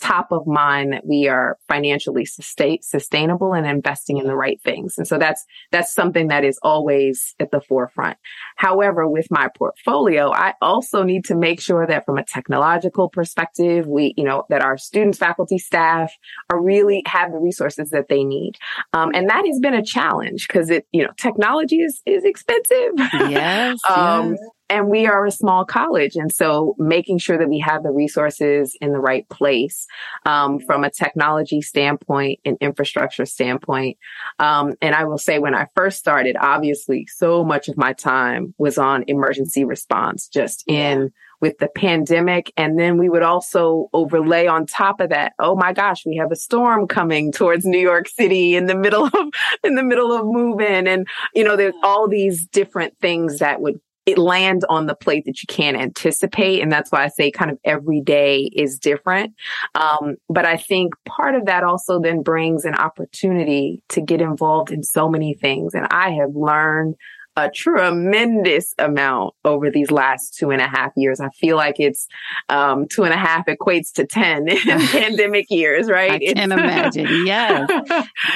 top 0.00 0.32
of 0.32 0.46
mind 0.46 0.92
that 0.92 1.06
we 1.06 1.28
are 1.28 1.58
financially 1.68 2.24
sustain, 2.24 2.78
sustainable 2.82 3.52
and 3.52 3.66
investing 3.66 4.18
in 4.18 4.26
the 4.26 4.34
right 4.34 4.60
things. 4.62 4.94
And 4.98 5.06
so 5.06 5.18
that's, 5.18 5.44
that's 5.70 5.92
something 5.92 6.28
that 6.28 6.44
is 6.44 6.58
always 6.62 7.34
at 7.38 7.50
the 7.50 7.60
forefront. 7.60 8.18
However, 8.56 9.08
with 9.08 9.26
my 9.30 9.48
portfolio, 9.56 10.32
I 10.32 10.54
also 10.60 11.02
need 11.02 11.24
to 11.26 11.34
make 11.34 11.60
sure 11.60 11.86
that 11.86 12.04
from 12.06 12.18
a 12.18 12.24
technological 12.24 13.08
perspective, 13.08 13.86
we, 13.86 14.14
you 14.16 14.24
know, 14.24 14.44
that 14.48 14.62
our 14.62 14.78
students, 14.78 15.18
faculty, 15.18 15.58
staff 15.58 16.12
are 16.50 16.60
really 16.60 17.02
have 17.06 17.32
the 17.32 17.38
resources 17.38 17.90
that 17.90 18.08
they 18.08 18.24
need. 18.24 18.54
Um, 18.92 19.10
and 19.14 19.28
that 19.28 19.44
has 19.46 19.60
been 19.60 19.74
a 19.74 19.84
challenge 19.84 20.48
because 20.48 20.70
it, 20.70 20.86
you 20.92 21.04
know, 21.04 21.10
technology 21.16 21.76
is, 21.76 22.02
is 22.06 22.24
expensive. 22.24 22.92
Yes. 23.30 23.78
um, 23.88 24.30
yes 24.30 24.40
and 24.70 24.88
we 24.88 25.06
are 25.06 25.26
a 25.26 25.30
small 25.32 25.64
college. 25.64 26.14
And 26.14 26.32
so 26.32 26.74
making 26.78 27.18
sure 27.18 27.36
that 27.36 27.48
we 27.48 27.58
have 27.58 27.82
the 27.82 27.90
resources 27.90 28.76
in 28.80 28.92
the 28.92 29.00
right 29.00 29.28
place, 29.28 29.86
um, 30.24 30.60
from 30.60 30.84
a 30.84 30.90
technology 30.90 31.60
standpoint 31.60 32.38
and 32.44 32.56
infrastructure 32.60 33.26
standpoint. 33.26 33.98
Um, 34.38 34.74
and 34.80 34.94
I 34.94 35.04
will 35.04 35.18
say 35.18 35.40
when 35.40 35.54
I 35.54 35.66
first 35.74 35.98
started, 35.98 36.36
obviously 36.40 37.06
so 37.06 37.44
much 37.44 37.68
of 37.68 37.76
my 37.76 37.92
time 37.92 38.54
was 38.58 38.78
on 38.78 39.04
emergency 39.08 39.64
response, 39.64 40.28
just 40.28 40.64
in 40.68 41.12
with 41.40 41.58
the 41.58 41.68
pandemic. 41.68 42.52
And 42.56 42.78
then 42.78 42.98
we 42.98 43.08
would 43.08 43.22
also 43.22 43.88
overlay 43.92 44.46
on 44.46 44.66
top 44.66 45.00
of 45.00 45.08
that, 45.08 45.32
oh 45.38 45.56
my 45.56 45.72
gosh, 45.72 46.04
we 46.04 46.16
have 46.16 46.30
a 46.30 46.36
storm 46.36 46.86
coming 46.86 47.32
towards 47.32 47.64
New 47.64 47.78
York 47.78 48.08
City 48.08 48.54
in 48.54 48.66
the 48.66 48.74
middle 48.74 49.04
of, 49.12 49.28
in 49.64 49.74
the 49.74 49.82
middle 49.82 50.12
of 50.12 50.26
moving. 50.26 50.86
And, 50.86 51.08
you 51.34 51.42
know, 51.42 51.56
there's 51.56 51.74
all 51.82 52.08
these 52.08 52.46
different 52.46 52.96
things 53.00 53.38
that 53.38 53.60
would 53.60 53.80
it 54.10 54.18
lands 54.18 54.64
on 54.68 54.86
the 54.86 54.94
plate 54.94 55.24
that 55.26 55.42
you 55.42 55.46
can't 55.46 55.76
anticipate. 55.76 56.60
And 56.60 56.70
that's 56.70 56.90
why 56.90 57.04
I 57.04 57.08
say 57.08 57.30
kind 57.30 57.50
of 57.50 57.58
every 57.64 58.00
day 58.00 58.50
is 58.54 58.78
different. 58.78 59.34
Um, 59.74 60.16
but 60.28 60.44
I 60.44 60.56
think 60.56 60.94
part 61.06 61.34
of 61.34 61.46
that 61.46 61.64
also 61.64 62.00
then 62.00 62.22
brings 62.22 62.64
an 62.64 62.74
opportunity 62.74 63.82
to 63.90 64.00
get 64.00 64.20
involved 64.20 64.70
in 64.70 64.82
so 64.82 65.08
many 65.08 65.34
things. 65.34 65.74
And 65.74 65.86
I 65.90 66.10
have 66.12 66.34
learned 66.34 66.96
a 67.36 67.48
tremendous 67.48 68.74
amount 68.78 69.34
over 69.44 69.70
these 69.70 69.90
last 69.90 70.36
two 70.36 70.50
and 70.50 70.60
a 70.60 70.68
half 70.68 70.92
years. 70.96 71.20
I 71.20 71.28
feel 71.30 71.56
like 71.56 71.78
it's 71.78 72.06
um, 72.48 72.86
two 72.88 73.04
and 73.04 73.14
a 73.14 73.16
half 73.16 73.46
equates 73.46 73.92
to 73.94 74.06
10 74.06 74.48
in 74.48 74.58
pandemic 74.88 75.46
years, 75.50 75.88
right? 75.88 76.12
I 76.12 76.18
can 76.18 76.52
imagine. 76.52 77.06
Yes. 77.26 77.70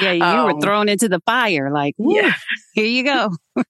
Yeah, 0.01 0.11
you 0.11 0.23
um, 0.23 0.55
were 0.55 0.61
thrown 0.61 0.89
into 0.89 1.09
the 1.09 1.19
fire 1.25 1.71
like, 1.71 1.95
yeah. 1.97 2.33
here 2.73 2.85
you 2.85 3.03
go. 3.03 3.31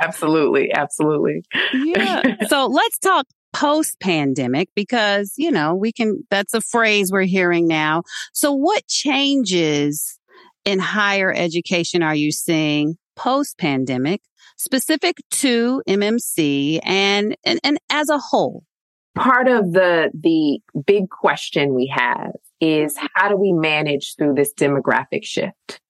absolutely. 0.00 0.72
Absolutely. 0.72 1.42
yeah. 1.74 2.36
So 2.48 2.66
let's 2.66 2.98
talk 2.98 3.26
post 3.52 3.98
pandemic 4.00 4.68
because, 4.74 5.34
you 5.36 5.50
know, 5.50 5.74
we 5.74 5.92
can, 5.92 6.22
that's 6.30 6.54
a 6.54 6.60
phrase 6.60 7.10
we're 7.10 7.22
hearing 7.22 7.66
now. 7.66 8.02
So 8.32 8.52
what 8.52 8.86
changes 8.86 10.18
in 10.64 10.78
higher 10.78 11.32
education 11.32 12.02
are 12.02 12.14
you 12.14 12.30
seeing 12.30 12.96
post 13.16 13.58
pandemic? 13.58 14.22
Specific 14.60 15.16
to 15.30 15.82
MMC 15.88 16.80
and, 16.82 17.34
and, 17.44 17.60
and 17.64 17.78
as 17.90 18.08
a 18.10 18.18
whole? 18.18 18.62
Part 19.16 19.48
of 19.48 19.72
the, 19.72 20.10
the 20.14 20.60
big 20.86 21.08
question 21.08 21.74
we 21.74 21.86
have 21.94 22.32
is 22.60 22.96
how 23.14 23.28
do 23.28 23.36
we 23.36 23.52
manage 23.52 24.14
through 24.16 24.34
this 24.34 24.52
demographic 24.52 25.24
shift? 25.24 25.80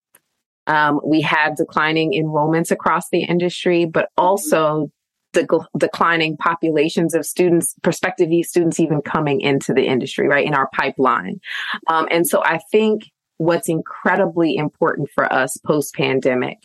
Um, 0.66 1.00
we 1.04 1.20
have 1.22 1.56
declining 1.56 2.12
enrollments 2.12 2.70
across 2.70 3.10
the 3.10 3.24
industry, 3.24 3.86
but 3.86 4.08
also 4.16 4.90
the 5.32 5.66
declining 5.76 6.36
populations 6.36 7.14
of 7.14 7.26
students, 7.26 7.74
prospective 7.82 8.28
students 8.44 8.78
even 8.78 9.00
coming 9.02 9.40
into 9.40 9.72
the 9.72 9.86
industry, 9.86 10.28
right, 10.28 10.46
in 10.46 10.54
our 10.54 10.68
pipeline. 10.72 11.40
Um, 11.88 12.06
and 12.10 12.26
so 12.26 12.42
I 12.44 12.60
think 12.70 13.02
what's 13.40 13.70
incredibly 13.70 14.54
important 14.54 15.08
for 15.14 15.32
us 15.32 15.56
post 15.56 15.94
pandemic 15.94 16.58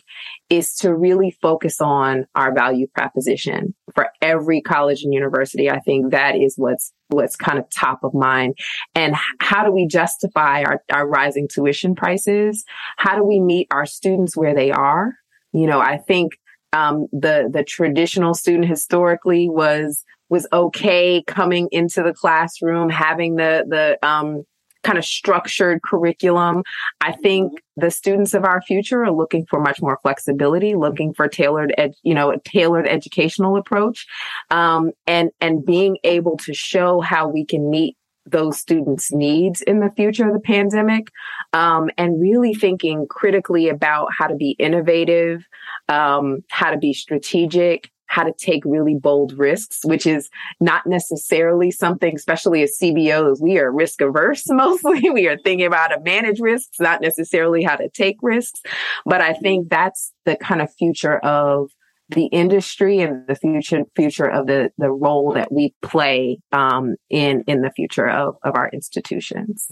is 0.50 0.74
to 0.74 0.94
really 0.94 1.34
focus 1.40 1.80
on 1.80 2.26
our 2.34 2.52
value 2.54 2.86
proposition 2.94 3.74
for 3.94 4.08
every 4.20 4.60
college 4.60 5.02
and 5.02 5.14
university. 5.14 5.70
I 5.70 5.80
think 5.80 6.10
that 6.10 6.36
is 6.36 6.56
what's 6.58 6.92
what's 7.08 7.34
kind 7.34 7.58
of 7.58 7.64
top 7.70 8.04
of 8.04 8.12
mind. 8.12 8.58
And 8.94 9.14
how 9.40 9.64
do 9.64 9.72
we 9.72 9.86
justify 9.86 10.64
our, 10.64 10.82
our 10.92 11.08
rising 11.08 11.48
tuition 11.50 11.94
prices? 11.94 12.62
How 12.98 13.16
do 13.16 13.24
we 13.24 13.40
meet 13.40 13.68
our 13.70 13.86
students 13.86 14.36
where 14.36 14.54
they 14.54 14.70
are? 14.70 15.14
You 15.54 15.66
know, 15.66 15.80
I 15.80 15.96
think 15.96 16.32
um, 16.74 17.06
the 17.10 17.48
the 17.50 17.64
traditional 17.64 18.34
student 18.34 18.68
historically 18.68 19.48
was 19.48 20.04
was 20.28 20.46
okay 20.52 21.22
coming 21.26 21.68
into 21.72 22.02
the 22.02 22.12
classroom, 22.12 22.90
having 22.90 23.36
the 23.36 23.64
the 23.66 24.06
um, 24.06 24.42
kind 24.86 24.98
of 24.98 25.04
structured 25.04 25.82
curriculum. 25.82 26.62
I 27.00 27.12
think 27.12 27.52
mm-hmm. 27.52 27.84
the 27.84 27.90
students 27.90 28.32
of 28.34 28.44
our 28.44 28.62
future 28.62 29.02
are 29.04 29.12
looking 29.12 29.44
for 29.50 29.60
much 29.60 29.82
more 29.82 29.98
flexibility, 30.02 30.74
looking 30.74 31.12
for 31.12 31.28
tailored, 31.28 31.74
ed, 31.76 31.94
you 32.02 32.14
know, 32.14 32.30
a 32.30 32.38
tailored 32.38 32.86
educational 32.86 33.56
approach, 33.56 34.06
um, 34.50 34.92
and 35.06 35.30
and 35.40 35.66
being 35.66 35.98
able 36.04 36.36
to 36.38 36.54
show 36.54 37.00
how 37.00 37.28
we 37.28 37.44
can 37.44 37.68
meet 37.68 37.96
those 38.28 38.58
students' 38.58 39.12
needs 39.12 39.62
in 39.62 39.80
the 39.80 39.90
future 39.96 40.26
of 40.26 40.34
the 40.34 40.40
pandemic, 40.40 41.08
um, 41.52 41.90
and 41.96 42.20
really 42.20 42.54
thinking 42.54 43.06
critically 43.08 43.68
about 43.68 44.08
how 44.16 44.26
to 44.26 44.34
be 44.34 44.56
innovative, 44.58 45.44
um, 45.88 46.42
how 46.50 46.70
to 46.70 46.78
be 46.78 46.92
strategic, 46.92 47.90
how 48.06 48.22
to 48.22 48.32
take 48.32 48.62
really 48.64 48.94
bold 48.94 49.32
risks, 49.36 49.80
which 49.84 50.06
is 50.06 50.28
not 50.60 50.86
necessarily 50.86 51.70
something, 51.70 52.14
especially 52.14 52.62
as 52.62 52.78
CBOs, 52.80 53.40
we 53.40 53.58
are 53.58 53.70
risk 53.70 54.00
averse 54.00 54.44
mostly. 54.48 55.10
we 55.10 55.26
are 55.28 55.38
thinking 55.38 55.66
about 55.66 55.90
how 55.90 55.96
to 55.96 56.02
manage 56.02 56.40
risks, 56.40 56.78
not 56.80 57.00
necessarily 57.00 57.62
how 57.62 57.76
to 57.76 57.88
take 57.90 58.16
risks. 58.22 58.60
But 59.04 59.20
I 59.20 59.34
think 59.34 59.68
that's 59.68 60.12
the 60.24 60.36
kind 60.36 60.62
of 60.62 60.72
future 60.74 61.18
of 61.18 61.70
the 62.08 62.26
industry 62.26 63.00
and 63.00 63.26
the 63.26 63.34
future 63.34 63.82
future 63.96 64.30
of 64.30 64.46
the 64.46 64.70
the 64.78 64.90
role 64.90 65.32
that 65.32 65.50
we 65.50 65.74
play 65.82 66.38
um, 66.52 66.94
in 67.10 67.42
in 67.46 67.62
the 67.62 67.70
future 67.70 68.08
of 68.08 68.36
of 68.44 68.54
our 68.54 68.70
institutions. 68.72 69.70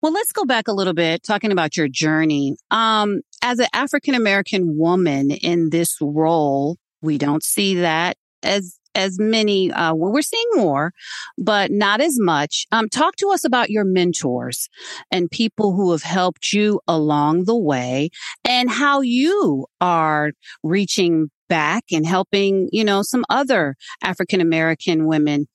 Well, 0.00 0.12
let's 0.12 0.32
go 0.32 0.44
back 0.44 0.68
a 0.68 0.72
little 0.72 0.94
bit, 0.94 1.24
talking 1.24 1.50
about 1.50 1.76
your 1.76 1.88
journey. 1.88 2.56
Um, 2.70 3.20
as 3.42 3.58
an 3.58 3.66
African 3.72 4.14
American 4.14 4.78
woman 4.78 5.30
in 5.30 5.70
this 5.70 5.96
role, 6.00 6.76
we 7.02 7.18
don't 7.18 7.44
see 7.44 7.74
that 7.76 8.16
as 8.42 8.78
as 8.94 9.18
many. 9.18 9.70
Uh, 9.70 9.94
we're 9.94 10.22
seeing 10.22 10.48
more, 10.54 10.92
but 11.36 11.70
not 11.70 12.00
as 12.00 12.18
much. 12.18 12.66
Um, 12.72 12.88
talk 12.88 13.16
to 13.16 13.28
us 13.28 13.44
about 13.44 13.70
your 13.70 13.84
mentors 13.84 14.68
and 15.10 15.30
people 15.30 15.74
who 15.74 15.92
have 15.92 16.02
helped 16.02 16.52
you 16.52 16.80
along 16.88 17.44
the 17.44 17.56
way, 17.56 18.10
and 18.46 18.70
how 18.70 19.00
you 19.00 19.66
are 19.80 20.32
reaching 20.62 21.30
back 21.48 21.84
and 21.90 22.06
helping, 22.06 22.68
you 22.72 22.84
know, 22.84 23.02
some 23.02 23.24
other 23.30 23.76
African 24.02 24.40
American 24.40 25.06
women 25.06 25.46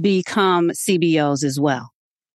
become 0.00 0.70
CBOs 0.70 1.42
as 1.42 1.58
well. 1.58 1.90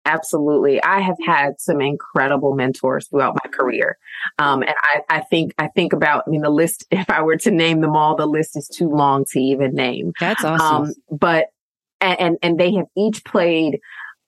Absolutely. 0.06 0.82
I 0.82 1.00
have 1.00 1.16
had 1.24 1.60
some 1.60 1.80
incredible 1.80 2.54
mentors 2.54 3.08
throughout 3.08 3.36
my 3.44 3.50
career. 3.50 3.98
Um, 4.38 4.62
and 4.62 4.74
I, 4.82 5.00
I, 5.08 5.20
think, 5.20 5.52
I 5.58 5.68
think 5.68 5.92
about, 5.92 6.24
I 6.26 6.30
mean, 6.30 6.40
the 6.40 6.50
list, 6.50 6.86
if 6.90 7.10
I 7.10 7.22
were 7.22 7.36
to 7.38 7.50
name 7.50 7.80
them 7.80 7.96
all, 7.96 8.16
the 8.16 8.26
list 8.26 8.56
is 8.56 8.68
too 8.68 8.88
long 8.88 9.24
to 9.32 9.40
even 9.40 9.74
name. 9.74 10.12
That's 10.18 10.44
awesome. 10.44 10.84
Um, 10.84 10.94
but, 11.10 11.46
and, 12.00 12.38
and 12.42 12.58
they 12.58 12.72
have 12.74 12.86
each 12.96 13.24
played 13.24 13.78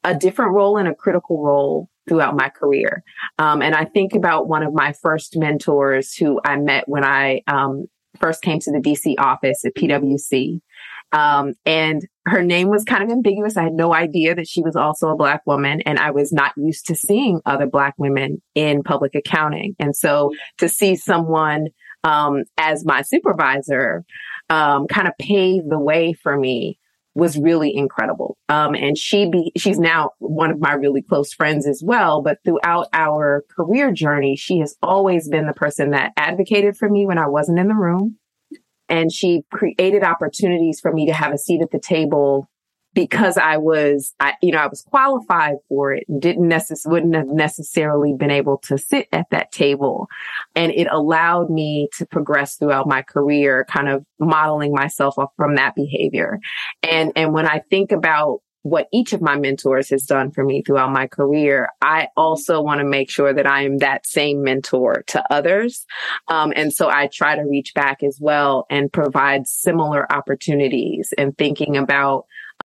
a 0.05 0.14
different 0.14 0.52
role 0.52 0.76
and 0.76 0.88
a 0.88 0.95
critical 0.95 1.43
role 1.43 1.88
throughout 2.07 2.37
my 2.37 2.50
career. 2.50 3.02
Um, 3.38 3.62
and 3.62 3.75
I 3.75 3.85
think 3.87 4.14
about 4.14 4.49
one 4.49 4.62
of 4.62 4.75
my 4.75 4.93
first 4.93 5.38
mentors 5.38 6.14
who 6.14 6.41
I 6.45 6.57
met 6.57 6.87
when 6.87 7.05
I, 7.05 7.43
um, 7.47 7.87
first 8.21 8.43
came 8.43 8.59
to 8.61 8.71
the 8.71 8.79
DC 8.79 9.14
office 9.19 9.64
at 9.64 9.75
PwC. 9.75 10.61
Um, 11.12 11.54
and 11.66 12.02
her 12.26 12.42
name 12.42 12.69
was 12.69 12.85
kind 12.85 13.02
of 13.02 13.11
ambiguous. 13.11 13.57
I 13.57 13.64
had 13.64 13.75
no 13.75 13.95
idea 13.95 14.35
that 14.35 14.49
she 14.49 14.62
was 14.62 14.76
also 14.76 15.09
a 15.09 15.16
black 15.16 15.42
woman 15.47 15.83
and 15.83 15.99
I 15.99 16.11
was 16.11 16.33
not 16.33 16.52
used 16.57 16.87
to 16.87 16.95
seeing 16.95 17.40
other 17.45 17.66
black 17.66 17.95
women 17.99 18.40
in 18.54 18.83
public 18.83 19.14
accounting. 19.14 19.75
And 19.78 19.95
so 19.95 20.33
to 20.59 20.69
see 20.69 20.97
someone, 20.97 21.69
um, 22.04 22.45
as 22.57 22.85
my 22.85 23.02
supervisor, 23.02 24.04
um, 24.49 24.87
kind 24.87 25.07
of 25.07 25.14
paved 25.19 25.71
the 25.71 25.78
way 25.78 26.14
for 26.14 26.37
me 26.37 26.78
was 27.14 27.37
really 27.37 27.75
incredible. 27.76 28.38
Um, 28.49 28.75
and 28.75 28.97
she 28.97 29.28
be, 29.28 29.52
she's 29.57 29.78
now 29.78 30.11
one 30.19 30.50
of 30.50 30.61
my 30.61 30.73
really 30.73 31.02
close 31.02 31.33
friends 31.33 31.66
as 31.66 31.83
well. 31.85 32.23
But 32.23 32.38
throughout 32.45 32.88
our 32.92 33.45
career 33.54 33.92
journey, 33.92 34.37
she 34.37 34.59
has 34.61 34.76
always 34.83 35.28
been 35.28 35.47
the 35.47 35.52
person 35.52 35.90
that 35.90 36.12
advocated 36.16 36.76
for 36.76 36.88
me 36.88 37.07
when 37.07 37.19
I 37.19 37.26
wasn't 37.26 37.59
in 37.59 37.69
the 37.69 37.75
room. 37.75 38.16
And 38.92 39.11
she 39.11 39.40
created 39.50 40.04
opportunities 40.04 40.78
for 40.78 40.92
me 40.92 41.06
to 41.06 41.14
have 41.14 41.32
a 41.32 41.38
seat 41.38 41.62
at 41.62 41.70
the 41.70 41.80
table 41.80 42.46
because 42.94 43.38
I 43.38 43.56
was, 43.56 44.12
I, 44.20 44.34
you 44.42 44.52
know, 44.52 44.58
I 44.58 44.66
was 44.66 44.82
qualified 44.82 45.54
for 45.66 45.94
it 45.94 46.04
and 46.11 46.20
didn't 46.20 46.46
necessarily, 46.46 47.00
wouldn't 47.00 47.14
have 47.14 47.34
necessarily 47.34 48.12
been 48.12 48.30
able 48.30 48.58
to 48.64 48.76
sit 48.76 49.08
at 49.11 49.30
that 49.30 49.50
table. 49.50 50.08
And 50.54 50.70
it 50.72 50.88
allowed 50.90 51.49
me 51.49 51.88
to 51.96 52.04
progress 52.04 52.56
throughout 52.56 52.87
my 52.87 53.00
career, 53.00 53.64
kind 53.66 53.88
of 53.88 54.04
modeling 54.20 54.75
myself 54.75 55.18
off 55.18 55.30
from 55.38 55.54
that 55.54 55.75
behavior. 55.75 56.38
And, 56.82 57.12
and 57.16 57.32
when 57.32 57.46
I 57.46 57.62
think 57.70 57.92
about 57.92 58.40
what 58.62 58.88
each 58.92 59.12
of 59.12 59.21
my 59.21 59.37
mentors 59.37 59.90
has 59.90 60.04
done 60.04 60.31
for 60.31 60.45
me 60.45 60.62
throughout 60.62 60.92
my 60.92 61.07
career, 61.07 61.69
I 61.81 62.09
also 62.16 62.61
want 62.61 62.81
to 62.81 62.87
make 62.87 63.11
sure 63.11 63.33
that 63.35 63.47
I 63.47 63.64
am 63.64 63.78
that 63.78 64.07
same 64.07 64.42
mentor 64.42 65.02
to 65.09 65.25
others. 65.33 65.85
Um, 66.28 66.52
and 66.54 66.73
so 66.73 66.88
I 66.88 67.09
try 67.12 67.37
to 67.37 67.42
reach 67.42 67.75
back 67.75 68.02
as 68.02 68.19
well 68.21 68.66
and 68.71 68.92
provide 68.92 69.47
similar 69.47 70.11
opportunities 70.12 71.12
and 71.19 71.37
thinking 71.37 71.76
about 71.76 72.26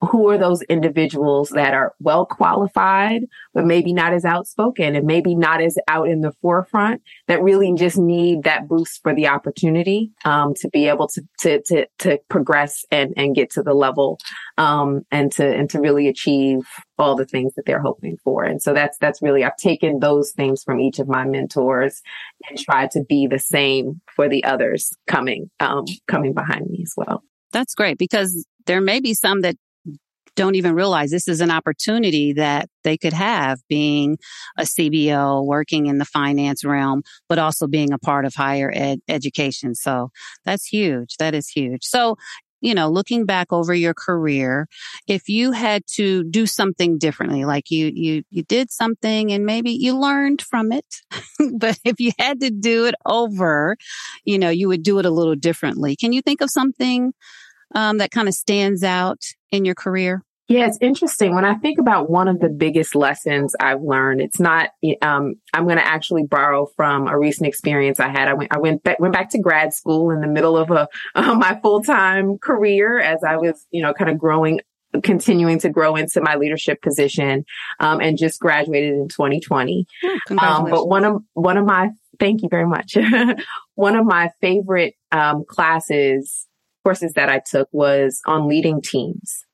who 0.09 0.29
are 0.29 0.37
those 0.37 0.63
individuals 0.63 1.49
that 1.49 1.73
are 1.73 1.93
well 1.99 2.25
qualified, 2.25 3.23
but 3.53 3.65
maybe 3.65 3.93
not 3.93 4.13
as 4.13 4.25
outspoken 4.25 4.95
and 4.95 5.05
maybe 5.05 5.35
not 5.35 5.61
as 5.61 5.77
out 5.87 6.07
in 6.07 6.21
the 6.21 6.31
forefront 6.41 7.01
that 7.27 7.41
really 7.41 7.71
just 7.75 7.97
need 7.97 8.43
that 8.43 8.67
boost 8.67 8.99
for 9.03 9.13
the 9.13 9.27
opportunity, 9.27 10.11
um, 10.25 10.53
to 10.55 10.67
be 10.69 10.87
able 10.87 11.07
to, 11.07 11.21
to, 11.39 11.61
to, 11.63 11.85
to 11.99 12.17
progress 12.29 12.83
and, 12.91 13.13
and 13.15 13.35
get 13.35 13.51
to 13.51 13.61
the 13.61 13.73
level, 13.73 14.17
um, 14.57 15.01
and 15.11 15.31
to, 15.31 15.45
and 15.47 15.69
to 15.69 15.79
really 15.79 16.07
achieve 16.07 16.61
all 16.97 17.15
the 17.15 17.25
things 17.25 17.53
that 17.55 17.65
they're 17.65 17.81
hoping 17.81 18.17
for. 18.23 18.43
And 18.43 18.61
so 18.61 18.73
that's, 18.73 18.97
that's 18.97 19.21
really, 19.21 19.43
I've 19.43 19.57
taken 19.57 19.99
those 19.99 20.31
things 20.31 20.63
from 20.63 20.79
each 20.79 20.97
of 20.99 21.07
my 21.07 21.25
mentors 21.25 22.01
and 22.49 22.57
tried 22.57 22.91
to 22.91 23.03
be 23.03 23.27
the 23.27 23.39
same 23.39 24.01
for 24.15 24.27
the 24.27 24.43
others 24.43 24.91
coming, 25.07 25.51
um, 25.59 25.85
coming 26.07 26.33
behind 26.33 26.67
me 26.67 26.79
as 26.83 26.93
well. 26.97 27.23
That's 27.51 27.75
great 27.75 27.97
because 27.97 28.45
there 28.65 28.81
may 28.81 28.99
be 28.99 29.13
some 29.13 29.41
that 29.41 29.55
don't 30.35 30.55
even 30.55 30.75
realize 30.75 31.11
this 31.11 31.27
is 31.27 31.41
an 31.41 31.51
opportunity 31.51 32.33
that 32.33 32.69
they 32.83 32.97
could 32.97 33.13
have 33.13 33.59
being 33.67 34.17
a 34.57 34.63
CBO, 34.63 35.45
working 35.45 35.87
in 35.87 35.97
the 35.97 36.05
finance 36.05 36.63
realm, 36.63 37.03
but 37.27 37.39
also 37.39 37.67
being 37.67 37.91
a 37.91 37.99
part 37.99 38.25
of 38.25 38.33
higher 38.35 38.71
ed 38.73 38.99
education. 39.07 39.75
So 39.75 40.11
that's 40.45 40.65
huge. 40.65 41.17
That 41.17 41.35
is 41.35 41.49
huge. 41.49 41.83
So, 41.83 42.15
you 42.61 42.75
know, 42.75 42.89
looking 42.89 43.25
back 43.25 43.51
over 43.51 43.73
your 43.73 43.95
career, 43.95 44.67
if 45.07 45.27
you 45.27 45.51
had 45.51 45.81
to 45.95 46.23
do 46.25 46.45
something 46.45 46.99
differently, 46.99 47.43
like 47.43 47.71
you, 47.71 47.91
you, 47.93 48.23
you 48.29 48.43
did 48.43 48.71
something 48.71 49.31
and 49.31 49.45
maybe 49.45 49.71
you 49.71 49.97
learned 49.97 50.43
from 50.43 50.71
it, 50.71 50.85
but 51.57 51.79
if 51.83 51.99
you 51.99 52.11
had 52.19 52.39
to 52.41 52.51
do 52.51 52.85
it 52.85 52.95
over, 53.05 53.75
you 54.23 54.37
know, 54.37 54.49
you 54.49 54.67
would 54.67 54.83
do 54.83 54.99
it 54.99 55.05
a 55.05 55.11
little 55.11 55.35
differently. 55.35 55.95
Can 55.95 56.13
you 56.13 56.21
think 56.21 56.41
of 56.41 56.51
something 56.51 57.13
um, 57.75 57.97
that 57.97 58.11
kind 58.11 58.27
of 58.27 58.33
stands 58.33 58.83
out 58.83 59.23
in 59.51 59.65
your 59.65 59.75
career? 59.75 60.23
Yeah, 60.51 60.67
it's 60.67 60.77
interesting. 60.81 61.33
When 61.33 61.45
I 61.45 61.55
think 61.55 61.79
about 61.79 62.09
one 62.09 62.27
of 62.27 62.41
the 62.41 62.49
biggest 62.49 62.93
lessons 62.93 63.55
I've 63.57 63.81
learned, 63.81 64.19
it's 64.19 64.37
not, 64.37 64.71
um, 65.01 65.35
I'm 65.53 65.63
going 65.63 65.77
to 65.77 65.87
actually 65.87 66.23
borrow 66.23 66.65
from 66.75 67.07
a 67.07 67.17
recent 67.17 67.47
experience 67.47 68.01
I 68.01 68.09
had. 68.09 68.27
I 68.27 68.33
went, 68.33 68.53
I 68.53 68.57
went, 68.57 68.83
back, 68.83 68.99
went 68.99 69.13
back 69.13 69.29
to 69.29 69.39
grad 69.39 69.73
school 69.73 70.11
in 70.11 70.19
the 70.19 70.27
middle 70.27 70.57
of 70.57 70.69
a, 70.69 70.89
uh, 71.15 71.35
my 71.35 71.57
full-time 71.61 72.37
career 72.37 72.99
as 72.99 73.23
I 73.23 73.37
was, 73.37 73.65
you 73.71 73.81
know, 73.81 73.93
kind 73.93 74.09
of 74.09 74.17
growing 74.17 74.59
continuing 75.03 75.57
to 75.57 75.69
grow 75.69 75.95
into 75.95 76.19
my 76.19 76.35
leadership 76.35 76.81
position 76.81 77.45
um, 77.79 78.01
and 78.01 78.17
just 78.17 78.41
graduated 78.41 78.91
in 78.91 79.07
2020 79.07 79.85
um, 80.37 80.69
but 80.69 80.85
one 80.85 81.05
of 81.05 81.21
one 81.31 81.55
of 81.55 81.65
my 81.65 81.89
thank 82.19 82.41
you 82.41 82.49
very 82.49 82.67
much 82.67 82.97
one 83.75 83.95
of 83.95 84.05
my 84.05 84.29
favorite 84.41 84.95
um, 85.13 85.45
classes 85.47 86.45
courses 86.83 87.13
that 87.13 87.29
i 87.29 87.39
took 87.39 87.67
was 87.71 88.21
on 88.25 88.47
leading 88.47 88.81
teams 88.81 89.45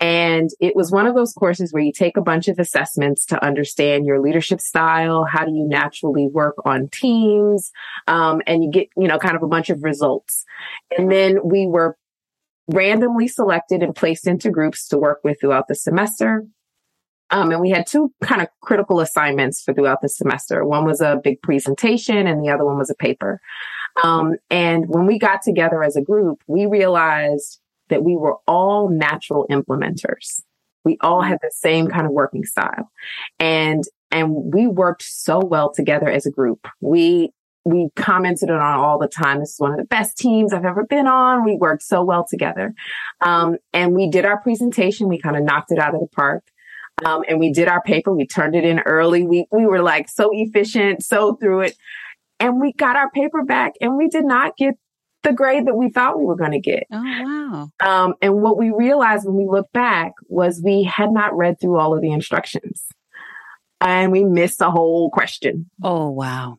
and 0.00 0.50
it 0.60 0.74
was 0.76 0.90
one 0.90 1.06
of 1.06 1.14
those 1.14 1.32
courses 1.32 1.72
where 1.72 1.82
you 1.82 1.92
take 1.92 2.16
a 2.16 2.22
bunch 2.22 2.48
of 2.48 2.58
assessments 2.58 3.24
to 3.26 3.42
understand 3.42 4.04
your 4.04 4.20
leadership 4.20 4.60
style. 4.60 5.24
How 5.24 5.46
do 5.46 5.52
you 5.52 5.66
naturally 5.66 6.26
work 6.26 6.56
on 6.66 6.88
teams? 6.88 7.70
Um, 8.06 8.42
and 8.46 8.62
you 8.62 8.70
get, 8.70 8.88
you 8.96 9.08
know, 9.08 9.18
kind 9.18 9.36
of 9.36 9.42
a 9.42 9.48
bunch 9.48 9.70
of 9.70 9.82
results. 9.82 10.44
And 10.98 11.10
then 11.10 11.38
we 11.44 11.66
were 11.66 11.96
randomly 12.68 13.28
selected 13.28 13.82
and 13.82 13.94
placed 13.94 14.26
into 14.26 14.50
groups 14.50 14.88
to 14.88 14.98
work 14.98 15.20
with 15.22 15.40
throughout 15.40 15.68
the 15.68 15.74
semester. 15.74 16.44
Um, 17.30 17.50
and 17.50 17.60
we 17.60 17.70
had 17.70 17.86
two 17.86 18.12
kind 18.22 18.42
of 18.42 18.48
critical 18.60 19.00
assignments 19.00 19.62
for 19.62 19.72
throughout 19.72 20.02
the 20.02 20.08
semester. 20.08 20.64
One 20.64 20.84
was 20.84 21.00
a 21.00 21.20
big 21.22 21.40
presentation 21.40 22.26
and 22.26 22.44
the 22.44 22.50
other 22.50 22.64
one 22.64 22.78
was 22.78 22.90
a 22.90 22.94
paper. 22.94 23.40
Um, 24.02 24.36
and 24.50 24.86
when 24.88 25.06
we 25.06 25.18
got 25.18 25.42
together 25.42 25.82
as 25.82 25.96
a 25.96 26.02
group, 26.02 26.42
we 26.46 26.66
realized 26.66 27.60
that 27.88 28.02
we 28.02 28.16
were 28.16 28.36
all 28.46 28.88
natural 28.88 29.46
implementers. 29.50 30.40
We 30.84 30.98
all 31.00 31.22
had 31.22 31.38
the 31.40 31.52
same 31.52 31.88
kind 31.88 32.06
of 32.06 32.12
working 32.12 32.44
style 32.44 32.90
and, 33.38 33.84
and 34.10 34.52
we 34.52 34.66
worked 34.66 35.02
so 35.02 35.38
well 35.38 35.72
together 35.72 36.08
as 36.08 36.26
a 36.26 36.30
group. 36.30 36.66
We, 36.80 37.30
we 37.64 37.88
commented 37.96 38.50
on 38.50 38.60
all 38.60 38.98
the 38.98 39.08
time. 39.08 39.40
This 39.40 39.54
is 39.54 39.60
one 39.60 39.72
of 39.72 39.78
the 39.78 39.86
best 39.86 40.18
teams 40.18 40.52
I've 40.52 40.66
ever 40.66 40.84
been 40.84 41.06
on. 41.06 41.44
We 41.44 41.56
worked 41.56 41.82
so 41.82 42.04
well 42.04 42.26
together. 42.28 42.74
Um, 43.22 43.56
and 43.72 43.94
we 43.94 44.10
did 44.10 44.26
our 44.26 44.40
presentation. 44.40 45.08
We 45.08 45.18
kind 45.18 45.36
of 45.36 45.42
knocked 45.42 45.72
it 45.72 45.78
out 45.78 45.94
of 45.94 46.00
the 46.00 46.08
park. 46.08 46.44
Um, 47.04 47.22
and 47.28 47.40
we 47.40 47.50
did 47.50 47.68
our 47.68 47.82
paper. 47.82 48.14
We 48.14 48.26
turned 48.26 48.54
it 48.54 48.64
in 48.64 48.80
early. 48.80 49.24
We, 49.24 49.46
we 49.50 49.66
were 49.66 49.82
like 49.82 50.08
so 50.08 50.30
efficient, 50.32 51.02
so 51.02 51.34
through 51.36 51.62
it. 51.62 51.76
And 52.40 52.60
we 52.60 52.72
got 52.72 52.96
our 52.96 53.10
paper 53.10 53.44
back 53.44 53.72
and 53.80 53.96
we 53.96 54.08
did 54.08 54.24
not 54.24 54.56
get 54.56 54.74
the 55.22 55.32
grade 55.32 55.66
that 55.66 55.74
we 55.74 55.90
thought 55.90 56.18
we 56.18 56.26
were 56.26 56.36
going 56.36 56.52
to 56.52 56.60
get. 56.60 56.84
Oh, 56.92 57.02
wow. 57.02 57.70
Um, 57.80 58.14
and 58.20 58.42
what 58.42 58.58
we 58.58 58.70
realized 58.70 59.26
when 59.26 59.36
we 59.36 59.46
looked 59.50 59.72
back 59.72 60.12
was 60.28 60.60
we 60.62 60.82
had 60.82 61.10
not 61.10 61.36
read 61.36 61.60
through 61.60 61.78
all 61.78 61.94
of 61.94 62.02
the 62.02 62.12
instructions 62.12 62.84
and 63.80 64.12
we 64.12 64.24
missed 64.24 64.60
a 64.60 64.70
whole 64.70 65.10
question. 65.10 65.70
Oh, 65.82 66.10
wow. 66.10 66.58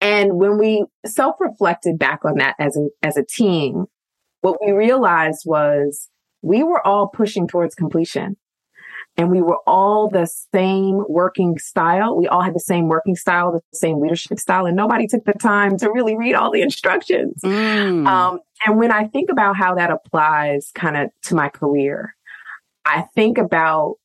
And 0.00 0.34
when 0.34 0.58
we 0.58 0.84
self 1.06 1.36
reflected 1.40 1.98
back 1.98 2.24
on 2.24 2.36
that 2.38 2.56
as 2.58 2.76
a, 2.76 2.88
as 3.02 3.16
a 3.16 3.24
team, 3.24 3.86
what 4.42 4.58
we 4.64 4.72
realized 4.72 5.42
was 5.46 6.08
we 6.42 6.62
were 6.62 6.86
all 6.86 7.08
pushing 7.08 7.48
towards 7.48 7.74
completion 7.74 8.36
and 9.16 9.30
we 9.30 9.40
were 9.40 9.58
all 9.66 10.08
the 10.08 10.26
same 10.52 11.04
working 11.08 11.56
style. 11.58 12.16
We 12.16 12.26
all 12.26 12.42
had 12.42 12.54
the 12.54 12.60
same 12.60 12.88
working 12.88 13.14
style, 13.14 13.52
the 13.52 13.60
same 13.76 14.00
leadership 14.00 14.38
style, 14.38 14.66
and 14.66 14.76
nobody 14.76 15.06
took 15.06 15.24
the 15.24 15.34
time 15.34 15.76
to 15.78 15.90
really 15.90 16.16
read 16.16 16.34
all 16.34 16.50
the 16.50 16.62
instructions. 16.68 17.40
Mm. 17.42 18.06
Um, 18.06 18.40
and 18.66 18.78
when 18.78 18.90
I 18.90 19.06
think 19.06 19.30
about 19.30 19.56
how 19.56 19.74
that 19.76 19.90
applies 19.90 20.70
kind 20.74 20.96
of 20.96 21.10
to 21.24 21.34
my 21.34 21.48
career, 21.48 22.14
I 22.84 23.02
think 23.14 23.38
about, 23.38 23.96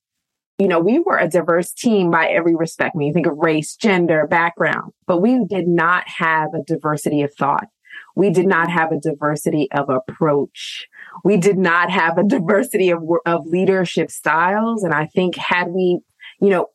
you 0.59 0.67
know, 0.67 0.79
we 0.79 0.99
were 0.99 1.17
a 1.17 1.27
diverse 1.27 1.71
team 1.71 2.11
by 2.11 2.27
every 2.27 2.55
respect. 2.55 2.95
When 2.95 3.07
you 3.07 3.13
think 3.13 3.27
of 3.27 3.37
race, 3.37 3.75
gender, 3.75 4.27
background, 4.27 4.91
but 5.07 5.21
we 5.21 5.43
did 5.45 5.67
not 5.67 6.07
have 6.07 6.53
a 6.53 6.63
diversity 6.63 7.23
of 7.23 7.33
thought. 7.33 7.67
We 8.15 8.29
did 8.29 8.47
not 8.47 8.69
have 8.69 8.91
a 8.91 8.99
diversity 8.99 9.69
of 9.71 9.89
approach 9.89 10.87
we 11.23 11.37
did 11.37 11.57
not 11.57 11.89
have 11.89 12.17
a 12.17 12.23
diversity 12.23 12.89
of, 12.89 13.03
of 13.25 13.45
leadership 13.45 14.11
styles. 14.11 14.83
And 14.83 14.93
I 14.93 15.05
think 15.07 15.35
had 15.35 15.69
we, 15.69 15.99
you 16.41 16.49
know, 16.49 16.67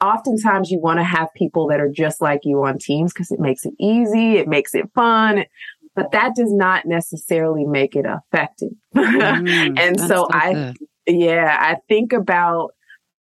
oftentimes 0.00 0.70
you 0.70 0.80
want 0.80 1.00
to 1.00 1.04
have 1.04 1.28
people 1.34 1.66
that 1.68 1.80
are 1.80 1.90
just 1.90 2.20
like 2.20 2.40
you 2.44 2.62
on 2.64 2.78
teams 2.78 3.12
because 3.12 3.30
it 3.30 3.40
makes 3.40 3.64
it 3.64 3.74
easy. 3.80 4.36
It 4.36 4.48
makes 4.48 4.74
it 4.74 4.90
fun. 4.94 5.44
But 5.96 6.12
that 6.12 6.34
does 6.34 6.52
not 6.52 6.86
necessarily 6.86 7.64
make 7.64 7.96
it 7.96 8.06
effective. 8.06 8.70
Mm, 8.94 9.78
and 9.78 10.00
so, 10.00 10.28
I, 10.32 10.52
good. 10.52 10.76
yeah, 11.06 11.56
I 11.58 11.76
think 11.88 12.12
about 12.12 12.70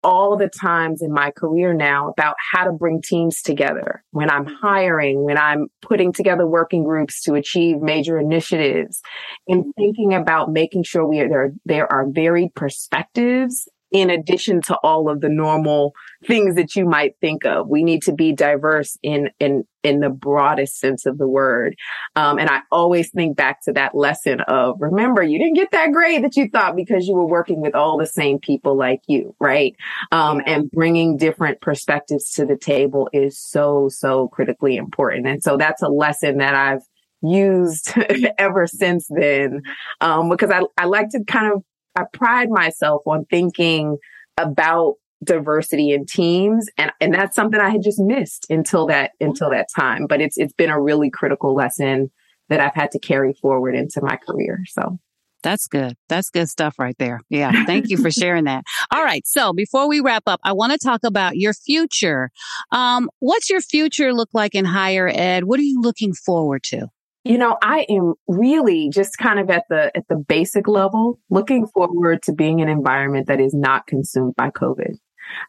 all 0.04 0.36
the 0.36 0.48
times 0.48 1.02
in 1.02 1.12
my 1.12 1.30
career 1.30 1.72
now 1.74 2.08
about 2.08 2.36
how 2.52 2.64
to 2.64 2.72
bring 2.72 3.00
teams 3.02 3.42
together. 3.42 4.04
When 4.10 4.30
I'm 4.30 4.44
mm-hmm. 4.44 4.66
hiring, 4.66 5.24
when 5.24 5.38
I'm 5.38 5.68
putting 5.82 6.12
together 6.12 6.46
working 6.46 6.84
groups 6.84 7.22
to 7.22 7.34
achieve 7.34 7.80
major 7.80 8.18
initiatives 8.18 9.00
and 9.48 9.64
thinking 9.76 10.14
about 10.14 10.52
making 10.52 10.84
sure 10.84 11.06
we 11.06 11.20
are 11.20 11.28
there, 11.28 11.52
there 11.64 11.92
are 11.92 12.06
varied 12.08 12.54
perspectives 12.54 13.66
in 13.94 14.10
addition 14.10 14.60
to 14.60 14.76
all 14.82 15.08
of 15.08 15.20
the 15.20 15.28
normal 15.28 15.94
things 16.26 16.56
that 16.56 16.74
you 16.74 16.84
might 16.84 17.14
think 17.20 17.46
of. 17.46 17.68
We 17.68 17.84
need 17.84 18.02
to 18.02 18.12
be 18.12 18.32
diverse 18.32 18.98
in, 19.04 19.30
in, 19.38 19.62
in 19.84 20.00
the 20.00 20.10
broadest 20.10 20.80
sense 20.80 21.06
of 21.06 21.16
the 21.16 21.28
word. 21.28 21.76
Um, 22.16 22.40
and 22.40 22.50
I 22.50 22.62
always 22.72 23.12
think 23.12 23.36
back 23.36 23.62
to 23.62 23.72
that 23.74 23.94
lesson 23.94 24.40
of 24.48 24.78
remember, 24.80 25.22
you 25.22 25.38
didn't 25.38 25.54
get 25.54 25.70
that 25.70 25.92
grade 25.92 26.24
that 26.24 26.36
you 26.36 26.48
thought 26.48 26.74
because 26.74 27.06
you 27.06 27.14
were 27.14 27.24
working 27.24 27.60
with 27.60 27.76
all 27.76 27.96
the 27.96 28.06
same 28.06 28.40
people 28.40 28.76
like 28.76 29.00
you, 29.06 29.36
right? 29.38 29.76
Um, 30.10 30.42
and 30.44 30.68
bringing 30.72 31.16
different 31.16 31.60
perspectives 31.60 32.32
to 32.32 32.44
the 32.44 32.56
table 32.56 33.08
is 33.12 33.38
so, 33.38 33.88
so 33.88 34.26
critically 34.26 34.76
important. 34.76 35.28
And 35.28 35.40
so 35.40 35.56
that's 35.56 35.82
a 35.82 35.88
lesson 35.88 36.38
that 36.38 36.56
I've 36.56 36.82
used 37.22 37.92
ever 38.38 38.66
since 38.66 39.06
then. 39.08 39.62
Um, 40.00 40.30
because 40.30 40.50
I, 40.50 40.62
I 40.76 40.86
like 40.86 41.10
to 41.10 41.22
kind 41.24 41.52
of, 41.52 41.62
I 41.96 42.04
pride 42.12 42.50
myself 42.50 43.02
on 43.06 43.24
thinking 43.26 43.98
about 44.36 44.94
diversity 45.22 45.92
in 45.92 46.04
teams 46.04 46.68
and 46.76 46.92
and 47.00 47.14
that's 47.14 47.34
something 47.34 47.58
I 47.58 47.70
had 47.70 47.82
just 47.82 47.98
missed 47.98 48.46
until 48.50 48.86
that 48.88 49.12
until 49.20 49.48
that 49.50 49.68
time 49.74 50.06
but 50.06 50.20
it's 50.20 50.36
it's 50.36 50.52
been 50.52 50.70
a 50.70 50.80
really 50.80 51.08
critical 51.08 51.54
lesson 51.54 52.10
that 52.50 52.60
I've 52.60 52.74
had 52.74 52.90
to 52.90 52.98
carry 52.98 53.32
forward 53.32 53.74
into 53.74 54.02
my 54.02 54.16
career 54.16 54.64
so 54.66 54.98
that's 55.44 55.68
good. 55.68 55.94
That's 56.08 56.30
good 56.30 56.48
stuff 56.48 56.78
right 56.78 56.96
there. 56.98 57.20
Yeah. 57.28 57.66
Thank 57.66 57.90
you 57.90 57.98
for 57.98 58.10
sharing 58.10 58.44
that. 58.44 58.64
All 58.90 59.04
right. 59.04 59.24
So 59.26 59.52
before 59.52 59.86
we 59.86 60.00
wrap 60.00 60.22
up, 60.26 60.40
I 60.42 60.54
want 60.54 60.72
to 60.72 60.78
talk 60.78 61.02
about 61.04 61.36
your 61.36 61.52
future. 61.52 62.30
Um, 62.72 63.10
what's 63.20 63.50
your 63.50 63.60
future 63.60 64.14
look 64.14 64.30
like 64.32 64.54
in 64.54 64.64
higher 64.64 65.06
ed? 65.06 65.44
What 65.44 65.60
are 65.60 65.64
you 65.64 65.80
looking 65.82 66.14
forward 66.14 66.62
to? 66.64 66.88
You 67.24 67.38
know, 67.38 67.56
I 67.62 67.86
am 67.88 68.14
really 68.28 68.90
just 68.90 69.16
kind 69.16 69.38
of 69.38 69.48
at 69.50 69.64
the 69.70 69.90
at 69.96 70.06
the 70.08 70.16
basic 70.16 70.68
level 70.68 71.18
looking 71.30 71.66
forward 71.66 72.22
to 72.24 72.32
being 72.32 72.60
an 72.60 72.68
environment 72.68 73.28
that 73.28 73.40
is 73.40 73.54
not 73.54 73.86
consumed 73.86 74.34
by 74.36 74.50
COVID. 74.50 74.98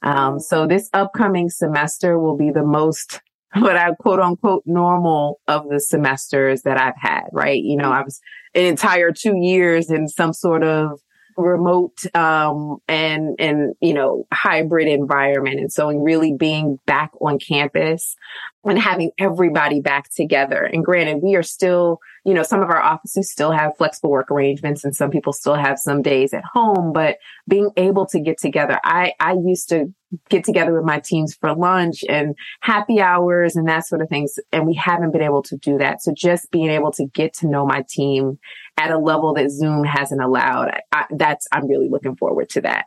Um, 0.01 0.39
so 0.39 0.67
this 0.67 0.89
upcoming 0.93 1.49
semester 1.49 2.17
will 2.17 2.37
be 2.37 2.49
the 2.49 2.63
most 2.63 3.21
what 3.55 3.75
I 3.75 3.91
quote 3.93 4.19
unquote 4.19 4.63
normal 4.65 5.41
of 5.47 5.69
the 5.69 5.79
semesters 5.79 6.63
that 6.63 6.79
I've 6.79 6.97
had, 6.97 7.25
right? 7.31 7.61
You 7.61 7.77
know, 7.77 7.91
I 7.91 8.03
was 8.03 8.21
an 8.53 8.63
entire 8.63 9.11
two 9.11 9.37
years 9.37 9.89
in 9.89 10.07
some 10.07 10.33
sort 10.33 10.63
of 10.63 10.99
remote 11.37 12.03
um, 12.15 12.77
and 12.87 13.35
and 13.39 13.75
you 13.81 13.93
know 13.93 14.25
hybrid 14.31 14.87
environment 14.87 15.59
and 15.59 15.71
so 15.71 15.89
really 15.89 16.33
being 16.33 16.79
back 16.85 17.11
on 17.19 17.37
campus 17.39 18.15
and 18.65 18.79
having 18.79 19.11
everybody 19.17 19.79
back 19.79 20.09
together 20.13 20.63
and 20.63 20.83
granted 20.83 21.21
we 21.21 21.35
are 21.35 21.43
still 21.43 21.99
you 22.25 22.33
know 22.33 22.43
some 22.43 22.61
of 22.61 22.69
our 22.69 22.81
offices 22.81 23.31
still 23.31 23.51
have 23.51 23.77
flexible 23.77 24.09
work 24.09 24.31
arrangements 24.31 24.83
and 24.83 24.95
some 24.95 25.09
people 25.09 25.31
still 25.31 25.55
have 25.55 25.77
some 25.77 26.01
days 26.01 26.33
at 26.33 26.43
home 26.43 26.91
but 26.91 27.17
being 27.47 27.69
able 27.77 28.05
to 28.05 28.19
get 28.19 28.37
together 28.37 28.79
i 28.83 29.13
i 29.19 29.33
used 29.33 29.69
to 29.69 29.93
get 30.29 30.43
together 30.43 30.73
with 30.73 30.85
my 30.85 30.99
teams 30.99 31.35
for 31.35 31.53
lunch 31.53 32.03
and 32.07 32.35
happy 32.61 33.01
hours 33.01 33.55
and 33.55 33.67
that 33.67 33.85
sort 33.85 34.01
of 34.01 34.07
things 34.07 34.35
and 34.51 34.65
we 34.65 34.73
haven't 34.73 35.11
been 35.11 35.21
able 35.21 35.41
to 35.41 35.57
do 35.57 35.77
that 35.77 36.01
so 36.01 36.13
just 36.15 36.49
being 36.51 36.69
able 36.69 36.91
to 36.91 37.05
get 37.07 37.33
to 37.33 37.47
know 37.47 37.65
my 37.65 37.83
team 37.89 38.39
at 38.77 38.91
a 38.91 38.97
level 38.97 39.33
that 39.33 39.49
Zoom 39.49 39.83
hasn't 39.83 40.21
allowed. 40.21 40.71
I, 40.91 41.05
that's, 41.11 41.47
I'm 41.51 41.67
really 41.67 41.89
looking 41.89 42.15
forward 42.15 42.49
to 42.49 42.61
that. 42.61 42.85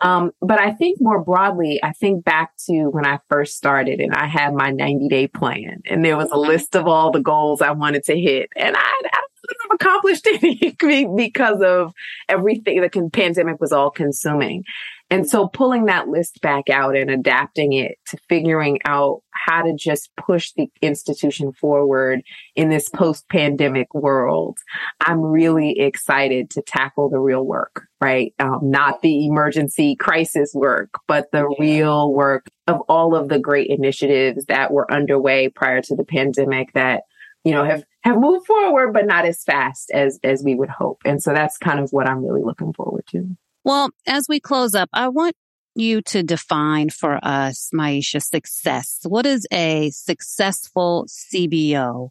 Um, 0.00 0.32
but 0.40 0.60
I 0.60 0.72
think 0.72 0.98
more 1.00 1.22
broadly, 1.22 1.80
I 1.82 1.92
think 1.92 2.24
back 2.24 2.52
to 2.66 2.88
when 2.90 3.06
I 3.06 3.18
first 3.28 3.56
started 3.56 4.00
and 4.00 4.14
I 4.14 4.26
had 4.26 4.54
my 4.54 4.70
90 4.70 5.08
day 5.08 5.26
plan 5.26 5.82
and 5.86 6.04
there 6.04 6.16
was 6.16 6.30
a 6.30 6.38
list 6.38 6.76
of 6.76 6.86
all 6.86 7.10
the 7.10 7.20
goals 7.20 7.62
I 7.62 7.70
wanted 7.70 8.04
to 8.04 8.20
hit 8.20 8.50
and 8.56 8.76
I, 8.76 8.80
I 8.80 9.25
have 9.68 9.74
accomplished 9.80 10.26
anything 10.42 11.16
because 11.16 11.60
of 11.62 11.92
everything 12.28 12.80
the 12.80 13.10
pandemic 13.12 13.60
was 13.60 13.72
all 13.72 13.90
consuming. 13.90 14.64
And 15.08 15.28
so 15.28 15.46
pulling 15.46 15.84
that 15.84 16.08
list 16.08 16.40
back 16.40 16.68
out 16.68 16.96
and 16.96 17.10
adapting 17.10 17.72
it 17.72 17.96
to 18.08 18.18
figuring 18.28 18.80
out 18.84 19.22
how 19.30 19.62
to 19.62 19.72
just 19.72 20.10
push 20.16 20.50
the 20.56 20.68
institution 20.82 21.52
forward 21.52 22.22
in 22.56 22.70
this 22.70 22.88
post 22.88 23.28
pandemic 23.28 23.94
world, 23.94 24.58
I'm 25.00 25.20
really 25.20 25.78
excited 25.78 26.50
to 26.50 26.62
tackle 26.62 27.08
the 27.08 27.20
real 27.20 27.46
work, 27.46 27.86
right? 28.00 28.34
Um, 28.40 28.58
not 28.64 29.00
the 29.02 29.26
emergency 29.26 29.94
crisis 29.94 30.50
work, 30.52 30.90
but 31.06 31.30
the 31.30 31.46
real 31.60 32.12
work 32.12 32.46
of 32.66 32.80
all 32.88 33.14
of 33.14 33.28
the 33.28 33.38
great 33.38 33.68
initiatives 33.68 34.46
that 34.46 34.72
were 34.72 34.90
underway 34.90 35.48
prior 35.48 35.82
to 35.82 35.94
the 35.94 36.04
pandemic 36.04 36.72
that 36.72 37.04
you 37.46 37.52
know 37.52 37.64
have 37.64 37.84
have 38.02 38.18
moved 38.18 38.46
forward 38.46 38.92
but 38.92 39.06
not 39.06 39.24
as 39.24 39.42
fast 39.44 39.90
as 39.92 40.18
as 40.22 40.42
we 40.44 40.54
would 40.54 40.68
hope 40.68 41.00
and 41.04 41.22
so 41.22 41.32
that's 41.32 41.56
kind 41.56 41.80
of 41.80 41.90
what 41.92 42.08
i'm 42.08 42.24
really 42.24 42.42
looking 42.42 42.72
forward 42.72 43.04
to 43.06 43.36
well, 43.66 43.90
as 44.06 44.28
we 44.28 44.38
close 44.38 44.76
up, 44.76 44.88
I 44.92 45.08
want 45.08 45.34
you 45.74 46.00
to 46.02 46.22
define 46.22 46.88
for 46.88 47.18
us, 47.20 47.68
Maisha, 47.74 48.22
success. 48.22 49.00
What 49.02 49.22
does 49.22 49.44
a 49.52 49.90
successful 49.90 51.06
CBO 51.08 52.10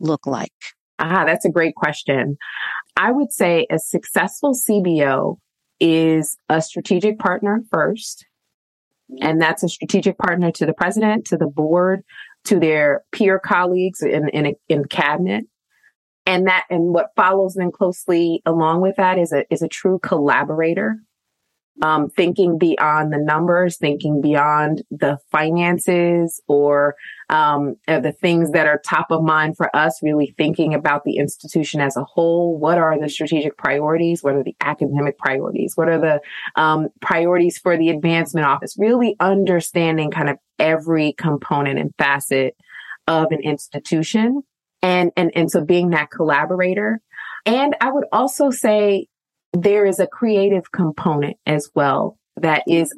look 0.00 0.26
like? 0.26 0.50
Ah, 0.98 1.24
that's 1.24 1.44
a 1.44 1.52
great 1.52 1.76
question. 1.76 2.36
I 2.96 3.12
would 3.12 3.32
say 3.32 3.68
a 3.70 3.78
successful 3.78 4.54
CBO 4.54 5.36
is 5.78 6.36
a 6.48 6.60
strategic 6.60 7.20
partner 7.20 7.62
first. 7.70 8.26
And 9.20 9.40
that's 9.40 9.62
a 9.62 9.68
strategic 9.68 10.18
partner 10.18 10.50
to 10.50 10.66
the 10.66 10.74
president, 10.74 11.26
to 11.26 11.36
the 11.36 11.46
board, 11.46 12.02
to 12.44 12.58
their 12.58 13.04
peer 13.12 13.38
colleagues 13.38 14.02
in, 14.02 14.28
in, 14.30 14.54
in 14.68 14.84
cabinet. 14.84 15.44
And 16.26 16.46
that 16.46 16.64
and 16.68 16.92
what 16.92 17.14
follows 17.16 17.54
then 17.54 17.72
closely 17.72 18.42
along 18.44 18.82
with 18.82 18.96
that 18.96 19.18
is 19.18 19.32
a 19.32 19.50
is 19.50 19.62
a 19.62 19.68
true 19.68 19.98
collaborator 20.02 20.98
um, 21.82 22.08
thinking 22.10 22.58
beyond 22.58 23.12
the 23.12 23.18
numbers, 23.18 23.76
thinking 23.76 24.20
beyond 24.20 24.82
the 24.90 25.18
finances 25.30 26.42
or 26.48 26.94
um, 27.30 27.76
the 27.86 28.14
things 28.20 28.52
that 28.52 28.66
are 28.66 28.80
top 28.84 29.10
of 29.10 29.22
mind 29.22 29.56
for 29.56 29.74
us, 29.76 30.00
really 30.02 30.34
thinking 30.36 30.74
about 30.74 31.04
the 31.04 31.16
institution 31.16 31.80
as 31.80 31.96
a 31.96 32.04
whole. 32.04 32.58
What 32.58 32.78
are 32.78 32.98
the 32.98 33.08
strategic 33.08 33.56
priorities? 33.56 34.22
What 34.22 34.34
are 34.34 34.42
the 34.42 34.56
academic 34.60 35.18
priorities? 35.18 35.72
What 35.76 35.88
are 35.88 36.00
the 36.00 36.20
um, 36.60 36.88
priorities 37.00 37.58
for 37.58 37.76
the 37.76 37.90
advancement 37.90 38.46
office? 38.46 38.76
Really 38.78 39.14
understanding 39.20 40.10
kind 40.10 40.30
of 40.30 40.38
every 40.58 41.12
component 41.12 41.78
and 41.78 41.94
facet 41.98 42.56
of 43.06 43.30
an 43.30 43.40
institution 43.40 44.42
and, 44.82 45.12
and, 45.16 45.32
and 45.34 45.50
so 45.50 45.64
being 45.64 45.90
that 45.90 46.10
collaborator. 46.10 47.00
And 47.46 47.76
I 47.80 47.90
would 47.90 48.04
also 48.12 48.50
say 48.50 49.06
there 49.62 49.86
is 49.86 49.98
a 49.98 50.06
creative 50.06 50.70
component 50.72 51.36
as 51.46 51.70
well 51.74 52.18
that 52.36 52.62
is, 52.66 52.94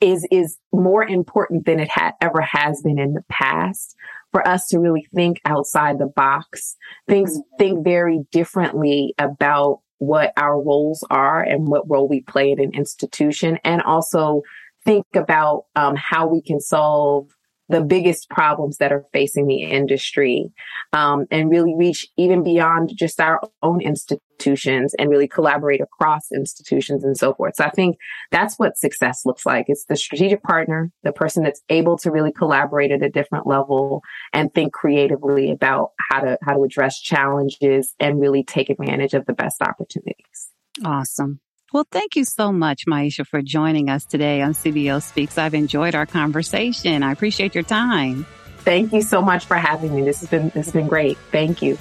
is, 0.00 0.26
is 0.30 0.58
more 0.72 1.04
important 1.04 1.66
than 1.66 1.80
it 1.80 1.88
ha- 1.90 2.12
ever 2.20 2.40
has 2.40 2.82
been 2.82 2.98
in 2.98 3.14
the 3.14 3.24
past. 3.28 3.96
For 4.32 4.46
us 4.46 4.66
to 4.68 4.80
really 4.80 5.06
think 5.14 5.40
outside 5.44 5.98
the 5.98 6.06
box, 6.06 6.76
think, 7.06 7.28
think 7.56 7.84
very 7.84 8.24
differently 8.32 9.14
about 9.16 9.80
what 9.98 10.32
our 10.36 10.60
roles 10.60 11.04
are 11.08 11.40
and 11.40 11.68
what 11.68 11.88
role 11.88 12.08
we 12.08 12.20
play 12.20 12.50
in 12.50 12.60
an 12.60 12.74
institution 12.74 13.58
and 13.64 13.80
also 13.82 14.42
think 14.84 15.06
about 15.14 15.66
um, 15.76 15.94
how 15.96 16.26
we 16.26 16.42
can 16.42 16.60
solve 16.60 17.28
the 17.68 17.80
biggest 17.80 18.28
problems 18.28 18.76
that 18.78 18.92
are 18.92 19.04
facing 19.12 19.46
the 19.46 19.62
industry 19.62 20.52
um, 20.92 21.24
and 21.30 21.50
really 21.50 21.74
reach 21.76 22.06
even 22.16 22.42
beyond 22.42 22.90
just 22.94 23.20
our 23.20 23.40
own 23.62 23.80
institutions 23.80 24.94
and 24.98 25.08
really 25.08 25.28
collaborate 25.28 25.80
across 25.80 26.30
institutions 26.32 27.04
and 27.04 27.16
so 27.16 27.32
forth. 27.34 27.54
So 27.56 27.64
I 27.64 27.70
think 27.70 27.96
that's 28.30 28.58
what 28.58 28.76
success 28.76 29.22
looks 29.24 29.46
like. 29.46 29.66
It's 29.68 29.86
the 29.88 29.96
strategic 29.96 30.42
partner, 30.42 30.90
the 31.02 31.12
person 31.12 31.42
that's 31.42 31.62
able 31.70 31.96
to 31.98 32.10
really 32.10 32.32
collaborate 32.32 32.90
at 32.90 33.02
a 33.02 33.08
different 33.08 33.46
level 33.46 34.02
and 34.32 34.52
think 34.52 34.72
creatively 34.72 35.50
about 35.50 35.90
how 36.10 36.20
to 36.20 36.38
how 36.42 36.54
to 36.54 36.62
address 36.62 37.00
challenges 37.00 37.94
and 37.98 38.20
really 38.20 38.44
take 38.44 38.68
advantage 38.68 39.14
of 39.14 39.24
the 39.26 39.32
best 39.32 39.62
opportunities. 39.62 40.50
Awesome. 40.84 41.40
Well, 41.74 41.86
thank 41.90 42.14
you 42.14 42.22
so 42.22 42.52
much, 42.52 42.86
Maisha, 42.86 43.26
for 43.26 43.42
joining 43.42 43.90
us 43.90 44.04
today 44.04 44.42
on 44.42 44.52
CBO 44.52 45.02
Speaks. 45.02 45.36
I've 45.36 45.54
enjoyed 45.54 45.96
our 45.96 46.06
conversation. 46.06 47.02
I 47.02 47.10
appreciate 47.10 47.52
your 47.52 47.64
time. 47.64 48.26
Thank 48.58 48.92
you 48.92 49.02
so 49.02 49.20
much 49.20 49.44
for 49.44 49.56
having 49.56 49.92
me. 49.92 50.02
This 50.02 50.20
has 50.20 50.30
been 50.30 50.50
this 50.50 50.66
has 50.66 50.72
been 50.72 50.86
great. 50.86 51.18
Thank 51.32 51.62
you. 51.62 51.76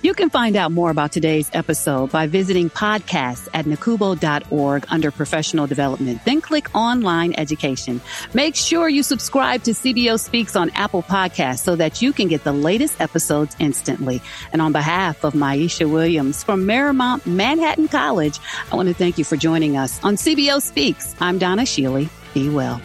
You 0.00 0.14
can 0.14 0.30
find 0.30 0.54
out 0.54 0.70
more 0.70 0.90
about 0.90 1.10
today's 1.10 1.50
episode 1.52 2.12
by 2.12 2.28
visiting 2.28 2.70
podcasts 2.70 3.48
at 3.52 3.64
nacubo.org 3.64 4.86
under 4.88 5.10
professional 5.10 5.66
development. 5.66 6.24
Then 6.24 6.40
click 6.40 6.72
online 6.72 7.34
education. 7.36 8.00
Make 8.32 8.54
sure 8.54 8.88
you 8.88 9.02
subscribe 9.02 9.64
to 9.64 9.72
CBO 9.72 10.20
Speaks 10.20 10.54
on 10.54 10.70
Apple 10.70 11.02
Podcasts 11.02 11.64
so 11.64 11.74
that 11.74 12.00
you 12.00 12.12
can 12.12 12.28
get 12.28 12.44
the 12.44 12.52
latest 12.52 13.00
episodes 13.00 13.56
instantly. 13.58 14.22
And 14.52 14.62
on 14.62 14.70
behalf 14.70 15.24
of 15.24 15.32
Maisha 15.32 15.90
Williams 15.90 16.44
from 16.44 16.64
Marymount 16.64 17.26
Manhattan 17.26 17.88
College, 17.88 18.38
I 18.70 18.76
want 18.76 18.88
to 18.88 18.94
thank 18.94 19.18
you 19.18 19.24
for 19.24 19.36
joining 19.36 19.76
us 19.76 20.02
on 20.04 20.14
CBO 20.14 20.62
Speaks. 20.62 21.16
I'm 21.18 21.38
Donna 21.38 21.62
Shealy. 21.62 22.08
Be 22.34 22.48
well. 22.48 22.80